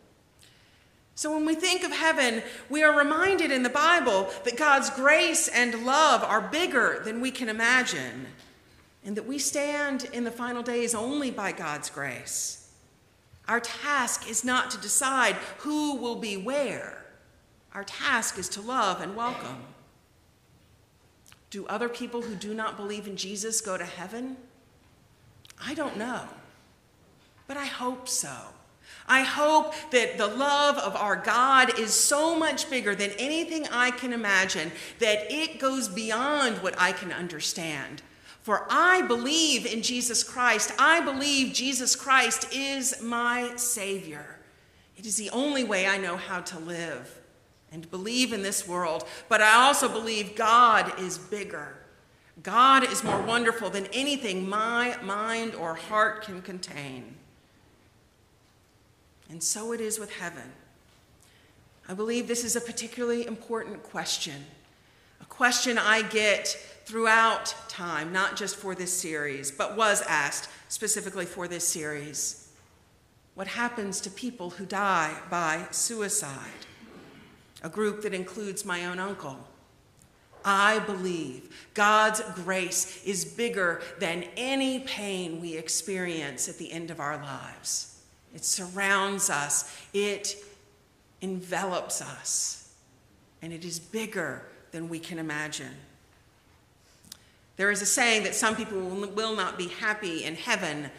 So 1.13 1.33
when 1.33 1.45
we 1.45 1.53
think 1.53 1.83
of 1.83 1.91
heaven, 1.91 2.41
we 2.69 2.83
are 2.83 2.97
reminded 2.97 3.51
in 3.51 3.63
the 3.63 3.69
Bible 3.69 4.29
that 4.45 4.57
God's 4.57 4.89
grace 4.89 5.47
and 5.47 5.85
love 5.85 6.23
are 6.23 6.41
bigger 6.41 7.01
than 7.03 7.21
we 7.21 7.29
can 7.29 7.49
imagine, 7.49 8.27
and 9.05 9.15
that 9.15 9.27
we 9.27 9.37
stand 9.37 10.05
in 10.11 10.23
the 10.23 10.31
final 10.31 10.63
days 10.63 10.95
only 10.95 11.29
by 11.29 11.51
God's 11.51 11.89
grace. 11.89 12.71
Our 13.47 13.59
task 13.59 14.29
is 14.29 14.43
not 14.43 14.71
to 14.71 14.77
decide 14.79 15.35
who 15.59 15.95
will 15.95 16.17
be 16.17 16.35
where, 16.35 17.05
our 17.73 17.83
task 17.83 18.39
is 18.39 18.49
to 18.49 18.61
love 18.61 19.01
and 19.01 19.15
welcome. 19.15 19.63
Do 21.49 21.65
other 21.67 21.89
people 21.89 22.21
who 22.21 22.35
do 22.35 22.53
not 22.53 22.75
believe 22.75 23.07
in 23.07 23.15
Jesus 23.15 23.61
go 23.61 23.77
to 23.77 23.85
heaven? 23.85 24.37
I 25.63 25.73
don't 25.73 25.97
know, 25.97 26.21
but 27.47 27.57
I 27.57 27.65
hope 27.65 28.07
so. 28.07 28.35
I 29.07 29.21
hope 29.21 29.73
that 29.91 30.17
the 30.17 30.27
love 30.27 30.77
of 30.77 30.95
our 30.95 31.15
God 31.15 31.79
is 31.79 31.93
so 31.93 32.37
much 32.37 32.69
bigger 32.69 32.93
than 32.93 33.11
anything 33.11 33.65
I 33.71 33.91
can 33.91 34.11
imagine 34.11 34.71
that 34.99 35.31
it 35.31 35.59
goes 35.59 35.87
beyond 35.87 36.57
what 36.57 36.75
I 36.77 36.91
can 36.91 37.13
understand. 37.13 38.01
For 38.41 38.65
I 38.69 39.01
believe 39.01 39.65
in 39.65 39.81
Jesus 39.81 40.23
Christ. 40.23 40.73
I 40.77 41.01
believe 41.01 41.53
Jesus 41.53 41.95
Christ 41.95 42.53
is 42.53 43.01
my 43.01 43.51
Savior. 43.55 44.39
It 44.97 45.05
is 45.05 45.15
the 45.15 45.29
only 45.29 45.63
way 45.63 45.87
I 45.87 45.97
know 45.97 46.17
how 46.17 46.41
to 46.41 46.59
live 46.59 47.16
and 47.71 47.89
believe 47.91 48.33
in 48.33 48.43
this 48.43 48.67
world. 48.67 49.05
But 49.29 49.41
I 49.41 49.53
also 49.55 49.89
believe 49.89 50.35
God 50.35 50.99
is 50.99 51.17
bigger. 51.17 51.75
God 52.43 52.89
is 52.91 53.03
more 53.03 53.21
wonderful 53.21 53.69
than 53.69 53.87
anything 53.87 54.47
my 54.47 54.97
mind 55.01 55.55
or 55.55 55.73
heart 55.73 56.23
can 56.23 56.41
contain. 56.41 57.15
And 59.29 59.41
so 59.41 59.73
it 59.73 59.81
is 59.81 59.99
with 59.99 60.13
heaven. 60.13 60.51
I 61.89 61.93
believe 61.93 62.27
this 62.27 62.43
is 62.43 62.55
a 62.55 62.61
particularly 62.61 63.25
important 63.25 63.81
question, 63.81 64.45
a 65.21 65.25
question 65.25 65.77
I 65.77 66.01
get 66.01 66.47
throughout 66.85 67.55
time, 67.67 68.13
not 68.13 68.35
just 68.35 68.55
for 68.55 68.75
this 68.75 68.93
series, 68.93 69.51
but 69.51 69.75
was 69.75 70.01
asked 70.03 70.49
specifically 70.69 71.25
for 71.25 71.47
this 71.47 71.67
series. 71.67 72.49
What 73.35 73.47
happens 73.47 73.99
to 74.01 74.09
people 74.09 74.51
who 74.51 74.65
die 74.65 75.17
by 75.29 75.67
suicide? 75.71 76.66
A 77.63 77.69
group 77.69 78.03
that 78.03 78.13
includes 78.13 78.65
my 78.65 78.85
own 78.85 78.99
uncle. 78.99 79.37
I 80.45 80.79
believe 80.79 81.69
God's 81.73 82.21
grace 82.35 83.03
is 83.05 83.25
bigger 83.25 83.81
than 83.99 84.23
any 84.37 84.79
pain 84.79 85.41
we 85.41 85.57
experience 85.57 86.47
at 86.47 86.57
the 86.57 86.71
end 86.71 86.89
of 86.89 86.99
our 86.99 87.17
lives. 87.17 88.01
It 88.33 88.45
surrounds 88.45 89.29
us, 89.29 89.75
it 89.93 90.35
envelops 91.21 92.01
us, 92.01 92.73
and 93.41 93.51
it 93.51 93.65
is 93.65 93.79
bigger 93.79 94.43
than 94.71 94.89
we 94.89 94.99
can 94.99 95.19
imagine. 95.19 95.75
There 97.57 97.71
is 97.71 97.81
a 97.81 97.85
saying 97.85 98.23
that 98.23 98.35
some 98.35 98.55
people 98.55 98.79
will 98.79 99.35
not 99.35 99.57
be 99.57 99.67
happy 99.67 100.23
in 100.23 100.35
heaven 100.35 100.91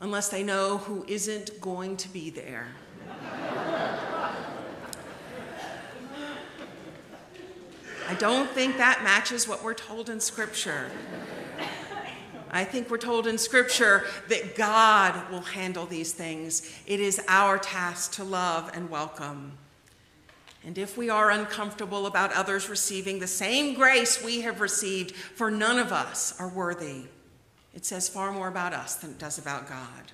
unless 0.00 0.28
they 0.28 0.42
know 0.42 0.78
who 0.78 1.04
isn't 1.06 1.60
going 1.60 1.96
to 1.98 2.08
be 2.08 2.30
there. 2.30 2.68
I 8.10 8.14
don't 8.14 8.50
think 8.50 8.78
that 8.78 9.04
matches 9.04 9.46
what 9.46 9.62
we're 9.62 9.72
told 9.72 10.10
in 10.10 10.18
Scripture. 10.18 10.90
I 12.50 12.64
think 12.64 12.90
we're 12.90 12.98
told 12.98 13.28
in 13.28 13.38
Scripture 13.38 14.04
that 14.28 14.56
God 14.56 15.30
will 15.30 15.42
handle 15.42 15.86
these 15.86 16.12
things. 16.12 16.68
It 16.88 16.98
is 16.98 17.22
our 17.28 17.56
task 17.56 18.14
to 18.14 18.24
love 18.24 18.68
and 18.74 18.90
welcome. 18.90 19.52
And 20.64 20.76
if 20.76 20.98
we 20.98 21.08
are 21.08 21.30
uncomfortable 21.30 22.04
about 22.06 22.32
others 22.32 22.68
receiving 22.68 23.20
the 23.20 23.28
same 23.28 23.74
grace 23.74 24.20
we 24.20 24.40
have 24.40 24.60
received, 24.60 25.14
for 25.14 25.48
none 25.48 25.78
of 25.78 25.92
us 25.92 26.34
are 26.40 26.48
worthy, 26.48 27.04
it 27.76 27.84
says 27.84 28.08
far 28.08 28.32
more 28.32 28.48
about 28.48 28.72
us 28.72 28.96
than 28.96 29.12
it 29.12 29.18
does 29.20 29.38
about 29.38 29.68
God. 29.68 30.10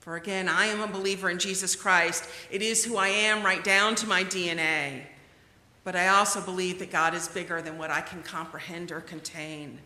For 0.00 0.16
again, 0.16 0.48
I 0.48 0.66
am 0.66 0.80
a 0.80 0.88
believer 0.88 1.30
in 1.30 1.38
Jesus 1.38 1.76
Christ. 1.76 2.28
It 2.50 2.62
is 2.62 2.84
who 2.84 2.96
I 2.96 3.10
am 3.10 3.44
right 3.44 3.62
down 3.62 3.94
to 3.94 4.08
my 4.08 4.24
DNA. 4.24 5.04
But 5.84 5.94
I 5.94 6.08
also 6.08 6.40
believe 6.40 6.78
that 6.78 6.90
God 6.90 7.14
is 7.14 7.28
bigger 7.28 7.60
than 7.60 7.78
what 7.78 7.90
I 7.90 8.00
can 8.00 8.22
comprehend 8.22 8.90
or 8.90 9.00
contain. 9.00 9.78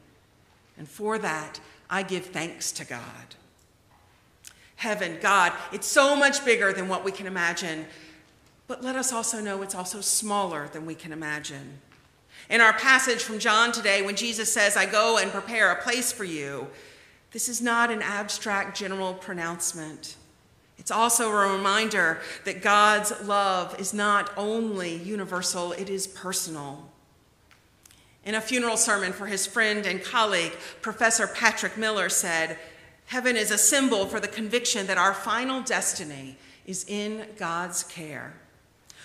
And 0.79 0.89
for 0.89 1.19
that, 1.19 1.61
I 1.91 2.05
give 2.05 2.27
thanks 2.27 2.71
to 2.73 2.85
God. 2.85 3.35
Heaven, 4.77 5.19
God, 5.21 5.53
it's 5.73 5.89
so 5.89 6.15
much 6.15 6.45
bigger 6.45 6.73
than 6.73 6.89
what 6.89 7.05
we 7.05 7.11
can 7.11 7.27
imagine, 7.27 7.85
but 8.69 8.85
let 8.85 8.95
us 8.95 9.13
also 9.13 9.41
know 9.41 9.61
it's 9.63 9.75
also 9.75 10.01
smaller 10.01 10.69
than 10.69 10.87
we 10.87 10.95
can 10.95 11.13
imagine. 11.13 11.81
In 12.49 12.61
our 12.61 12.73
passage 12.75 13.23
from 13.25 13.41
John 13.41 13.73
today, 13.73 14.03
when 14.03 14.15
Jesus 14.15 14.53
says, 14.53 14.77
I 14.77 14.87
go 14.87 15.19
and 15.19 15.33
prepare 15.33 15.73
a 15.73 15.83
place 15.83 16.13
for 16.13 16.23
you, 16.23 16.69
this 17.33 17.49
is 17.49 17.61
not 17.61 17.91
an 17.91 18.03
abstract 18.03 18.79
general 18.79 19.15
pronouncement. 19.15 20.15
It's 20.79 20.91
also 20.91 21.31
a 21.31 21.53
reminder 21.53 22.21
that 22.45 22.63
God's 22.63 23.13
love 23.25 23.79
is 23.81 23.93
not 23.93 24.31
only 24.37 24.97
universal, 24.97 25.73
it 25.73 25.91
is 25.91 26.07
personal. 26.07 26.89
In 28.25 28.35
a 28.35 28.41
funeral 28.41 28.77
sermon 28.77 29.13
for 29.13 29.27
his 29.27 29.47
friend 29.47 29.87
and 29.87 30.03
colleague, 30.03 30.53
Professor 30.81 31.27
Patrick 31.27 31.77
Miller 31.77 32.09
said, 32.09 32.59
Heaven 33.07 33.37
is 33.37 33.51
a 33.51 33.59
symbol 33.59 34.07
for 34.07 34.21
the 34.21 34.29
conviction 34.29 34.87
that 34.87 34.99
our 34.99 35.15
final 35.15 35.63
destiny 35.63 36.37
is 36.67 36.85
in 36.87 37.27
God's 37.39 37.83
care. 37.83 38.35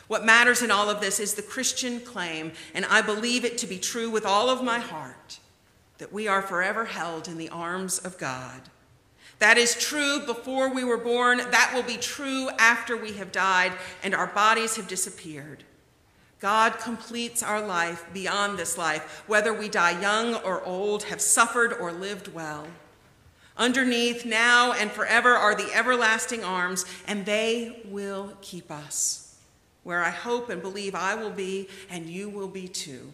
What 0.08 0.26
matters 0.26 0.62
in 0.62 0.72
all 0.72 0.90
of 0.90 1.00
this 1.00 1.20
is 1.20 1.34
the 1.34 1.42
Christian 1.42 2.02
claim, 2.02 2.52
and 2.74 2.86
I 2.86 3.02
believe 3.02 3.46
it 3.46 3.58
to 3.60 3.68
be 3.68 3.80
true 3.80 4.10
with 4.10 4.26
all 4.26 4.50
of 4.50 4.62
my 4.62 4.80
heart, 4.80 5.40
that 5.98 6.12
we 6.12 6.28
are 6.28 6.42
forever 6.42 6.86
held 6.86 7.30
in 7.30 7.38
the 7.38 7.50
arms 7.50 8.00
of 8.00 8.18
God. 8.18 8.62
That 9.40 9.58
is 9.58 9.76
true 9.76 10.20
before 10.26 10.74
we 10.74 10.84
were 10.84 10.98
born, 10.98 11.38
that 11.38 11.72
will 11.74 11.84
be 11.84 11.98
true 11.98 12.50
after 12.58 12.96
we 12.96 13.14
have 13.14 13.32
died 13.32 13.74
and 14.04 14.16
our 14.16 14.28
bodies 14.28 14.76
have 14.78 14.88
disappeared. 14.88 15.64
God 16.40 16.78
completes 16.78 17.42
our 17.42 17.66
life 17.66 18.06
beyond 18.14 18.60
this 18.60 18.78
life, 18.78 19.24
whether 19.28 19.54
we 19.54 19.70
die 19.70 20.00
young 20.02 20.36
or 20.36 20.62
old, 20.64 21.04
have 21.04 21.22
suffered 21.22 21.72
or 21.74 21.92
lived 21.92 22.34
well. 22.34 22.68
Underneath, 23.56 24.26
now 24.26 24.74
and 24.74 24.92
forever, 24.92 25.30
are 25.30 25.56
the 25.56 25.72
everlasting 25.74 26.44
arms, 26.44 26.86
and 27.08 27.26
they 27.26 27.82
will 27.86 28.34
keep 28.42 28.72
us, 28.72 29.38
where 29.84 30.04
I 30.04 30.10
hope 30.10 30.50
and 30.50 30.62
believe 30.62 30.96
I 30.96 31.16
will 31.16 31.30
be, 31.30 31.70
and 31.90 32.10
you 32.10 32.30
will 32.30 32.50
be 32.50 32.68
too. 32.68 33.14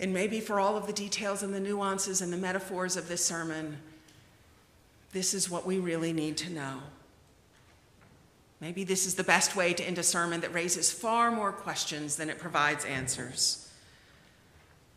And 0.00 0.14
maybe 0.14 0.40
for 0.40 0.58
all 0.58 0.78
of 0.78 0.86
the 0.86 0.94
details 0.94 1.42
and 1.42 1.52
the 1.52 1.60
nuances 1.60 2.22
and 2.22 2.32
the 2.32 2.38
metaphors 2.38 2.96
of 2.96 3.06
this 3.06 3.22
sermon, 3.22 3.76
this 5.12 5.34
is 5.34 5.50
what 5.50 5.66
we 5.66 5.78
really 5.78 6.14
need 6.14 6.38
to 6.38 6.50
know. 6.50 6.78
Maybe 8.60 8.82
this 8.82 9.06
is 9.06 9.14
the 9.14 9.24
best 9.24 9.54
way 9.54 9.74
to 9.74 9.84
end 9.84 9.98
a 9.98 10.02
sermon 10.02 10.40
that 10.40 10.54
raises 10.54 10.90
far 10.90 11.30
more 11.30 11.52
questions 11.52 12.16
than 12.16 12.30
it 12.30 12.38
provides 12.38 12.86
answers. 12.86 13.70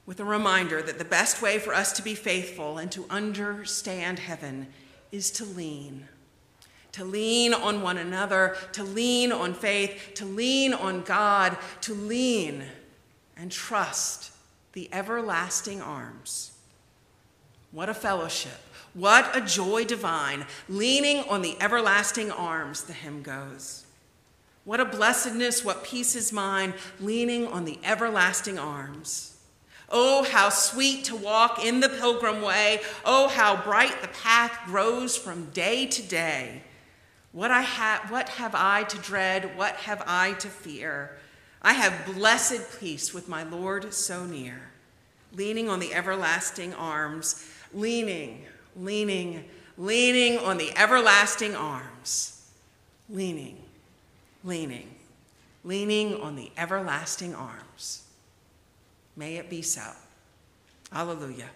With 0.05 0.21
a 0.21 0.25
reminder 0.25 0.81
that 0.81 0.99
the 0.99 1.05
best 1.05 1.41
way 1.41 1.59
for 1.59 1.73
us 1.73 1.91
to 1.93 2.01
be 2.01 2.15
faithful 2.15 2.77
and 2.77 2.89
to 2.93 3.05
understand 3.09 4.19
heaven 4.19 4.67
is 5.11 5.31
to 5.31 5.43
lean. 5.43 6.07
To 6.93 7.03
lean 7.03 7.53
on 7.53 7.81
one 7.81 7.97
another, 7.97 8.55
to 8.71 8.83
lean 8.83 9.33
on 9.33 9.53
faith, 9.53 10.11
to 10.15 10.25
lean 10.25 10.73
on 10.73 11.01
God, 11.01 11.57
to 11.81 11.93
lean 11.93 12.63
and 13.35 13.51
trust 13.51 14.32
the 14.73 14.89
everlasting 14.91 15.81
arms. 15.81 16.51
What 17.71 17.89
a 17.89 17.93
fellowship 17.93 18.59
what 18.93 19.35
a 19.35 19.41
joy 19.41 19.85
divine, 19.85 20.45
leaning 20.69 21.27
on 21.27 21.41
the 21.41 21.57
everlasting 21.59 22.31
arms, 22.31 22.83
the 22.83 22.93
hymn 22.93 23.23
goes. 23.23 23.85
What 24.65 24.79
a 24.79 24.85
blessedness, 24.85 25.65
what 25.65 25.83
peace 25.83 26.15
is 26.15 26.31
mine, 26.31 26.73
leaning 26.99 27.47
on 27.47 27.65
the 27.65 27.79
everlasting 27.83 28.59
arms. 28.59 29.35
Oh, 29.89 30.23
how 30.23 30.49
sweet 30.49 31.05
to 31.05 31.15
walk 31.15 31.63
in 31.63 31.79
the 31.79 31.89
pilgrim 31.89 32.41
way. 32.41 32.81
Oh, 33.03 33.27
how 33.27 33.61
bright 33.61 34.01
the 34.01 34.07
path 34.07 34.59
grows 34.65 35.17
from 35.17 35.49
day 35.49 35.85
to 35.87 36.01
day. 36.01 36.61
What, 37.31 37.51
I 37.51 37.63
ha- 37.63 38.05
what 38.09 38.29
have 38.29 38.53
I 38.55 38.83
to 38.83 38.97
dread? 38.99 39.57
What 39.57 39.75
have 39.75 40.03
I 40.05 40.33
to 40.33 40.47
fear? 40.47 41.17
I 41.63 41.73
have 41.73 42.05
blessed 42.13 42.79
peace 42.79 43.13
with 43.13 43.29
my 43.29 43.43
Lord 43.43 43.93
so 43.93 44.25
near, 44.25 44.71
leaning 45.33 45.69
on 45.69 45.79
the 45.79 45.93
everlasting 45.93 46.73
arms, 46.73 47.47
leaning 47.73 48.45
leaning, 48.75 49.43
leaning 49.77 50.39
on 50.39 50.57
the 50.57 50.75
everlasting 50.77 51.55
arms, 51.55 52.49
leaning, 53.09 53.57
leaning, 54.43 54.95
leaning 55.63 56.19
on 56.21 56.35
the 56.35 56.51
everlasting 56.57 57.35
arms. 57.35 58.03
May 59.15 59.37
it 59.37 59.49
be 59.49 59.61
so. 59.61 59.83
Hallelujah. 60.91 61.49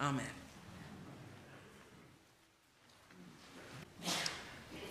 Amen. 0.00 0.24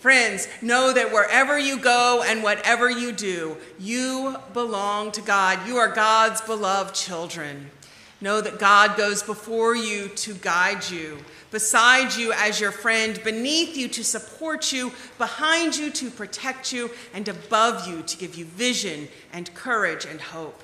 Friends, 0.06 0.46
know 0.62 0.92
that 0.92 1.10
wherever 1.10 1.58
you 1.58 1.80
go 1.80 2.22
and 2.24 2.40
whatever 2.40 2.88
you 2.88 3.10
do, 3.10 3.56
you 3.80 4.36
belong 4.52 5.10
to 5.10 5.20
God. 5.20 5.66
You 5.66 5.78
are 5.78 5.88
God's 5.88 6.40
beloved 6.40 6.94
children. 6.94 7.72
Know 8.20 8.40
that 8.40 8.60
God 8.60 8.96
goes 8.96 9.24
before 9.24 9.74
you 9.74 10.06
to 10.10 10.34
guide 10.34 10.88
you 10.88 11.18
beside 11.50 12.14
you 12.14 12.32
as 12.32 12.60
your 12.60 12.70
friend, 12.70 13.20
beneath 13.24 13.76
you 13.76 13.88
to 13.88 14.04
support 14.04 14.72
you, 14.72 14.92
behind 15.18 15.76
you 15.76 15.90
to 15.90 16.08
protect 16.08 16.72
you, 16.72 16.88
and 17.12 17.26
above 17.26 17.88
you 17.88 18.02
to 18.02 18.16
give 18.16 18.36
you 18.36 18.44
vision 18.44 19.08
and 19.32 19.52
courage 19.54 20.04
and 20.04 20.20
hope. 20.20 20.62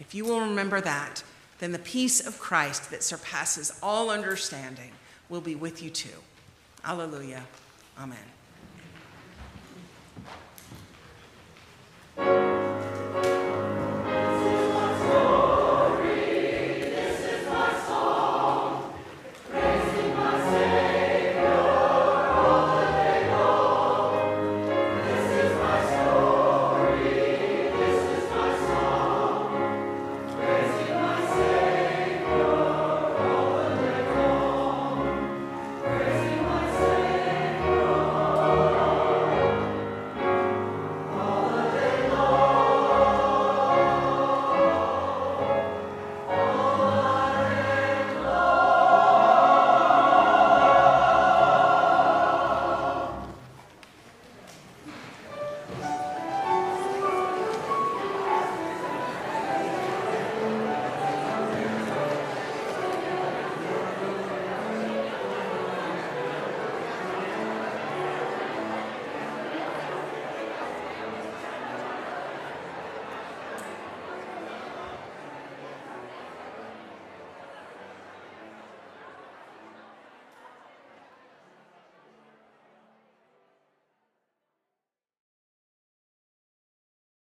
If 0.00 0.14
you 0.14 0.24
will 0.24 0.40
remember 0.40 0.80
that, 0.80 1.22
then 1.58 1.72
the 1.72 1.78
peace 1.78 2.26
of 2.26 2.38
Christ 2.38 2.90
that 2.90 3.02
surpasses 3.02 3.78
all 3.82 4.08
understanding 4.08 4.92
will 5.28 5.42
be 5.42 5.54
with 5.54 5.82
you 5.82 5.90
too. 5.90 6.22
Alleluia. 6.86 7.42
Amen. 8.00 8.16
Thank 12.16 12.46
you. 12.46 12.51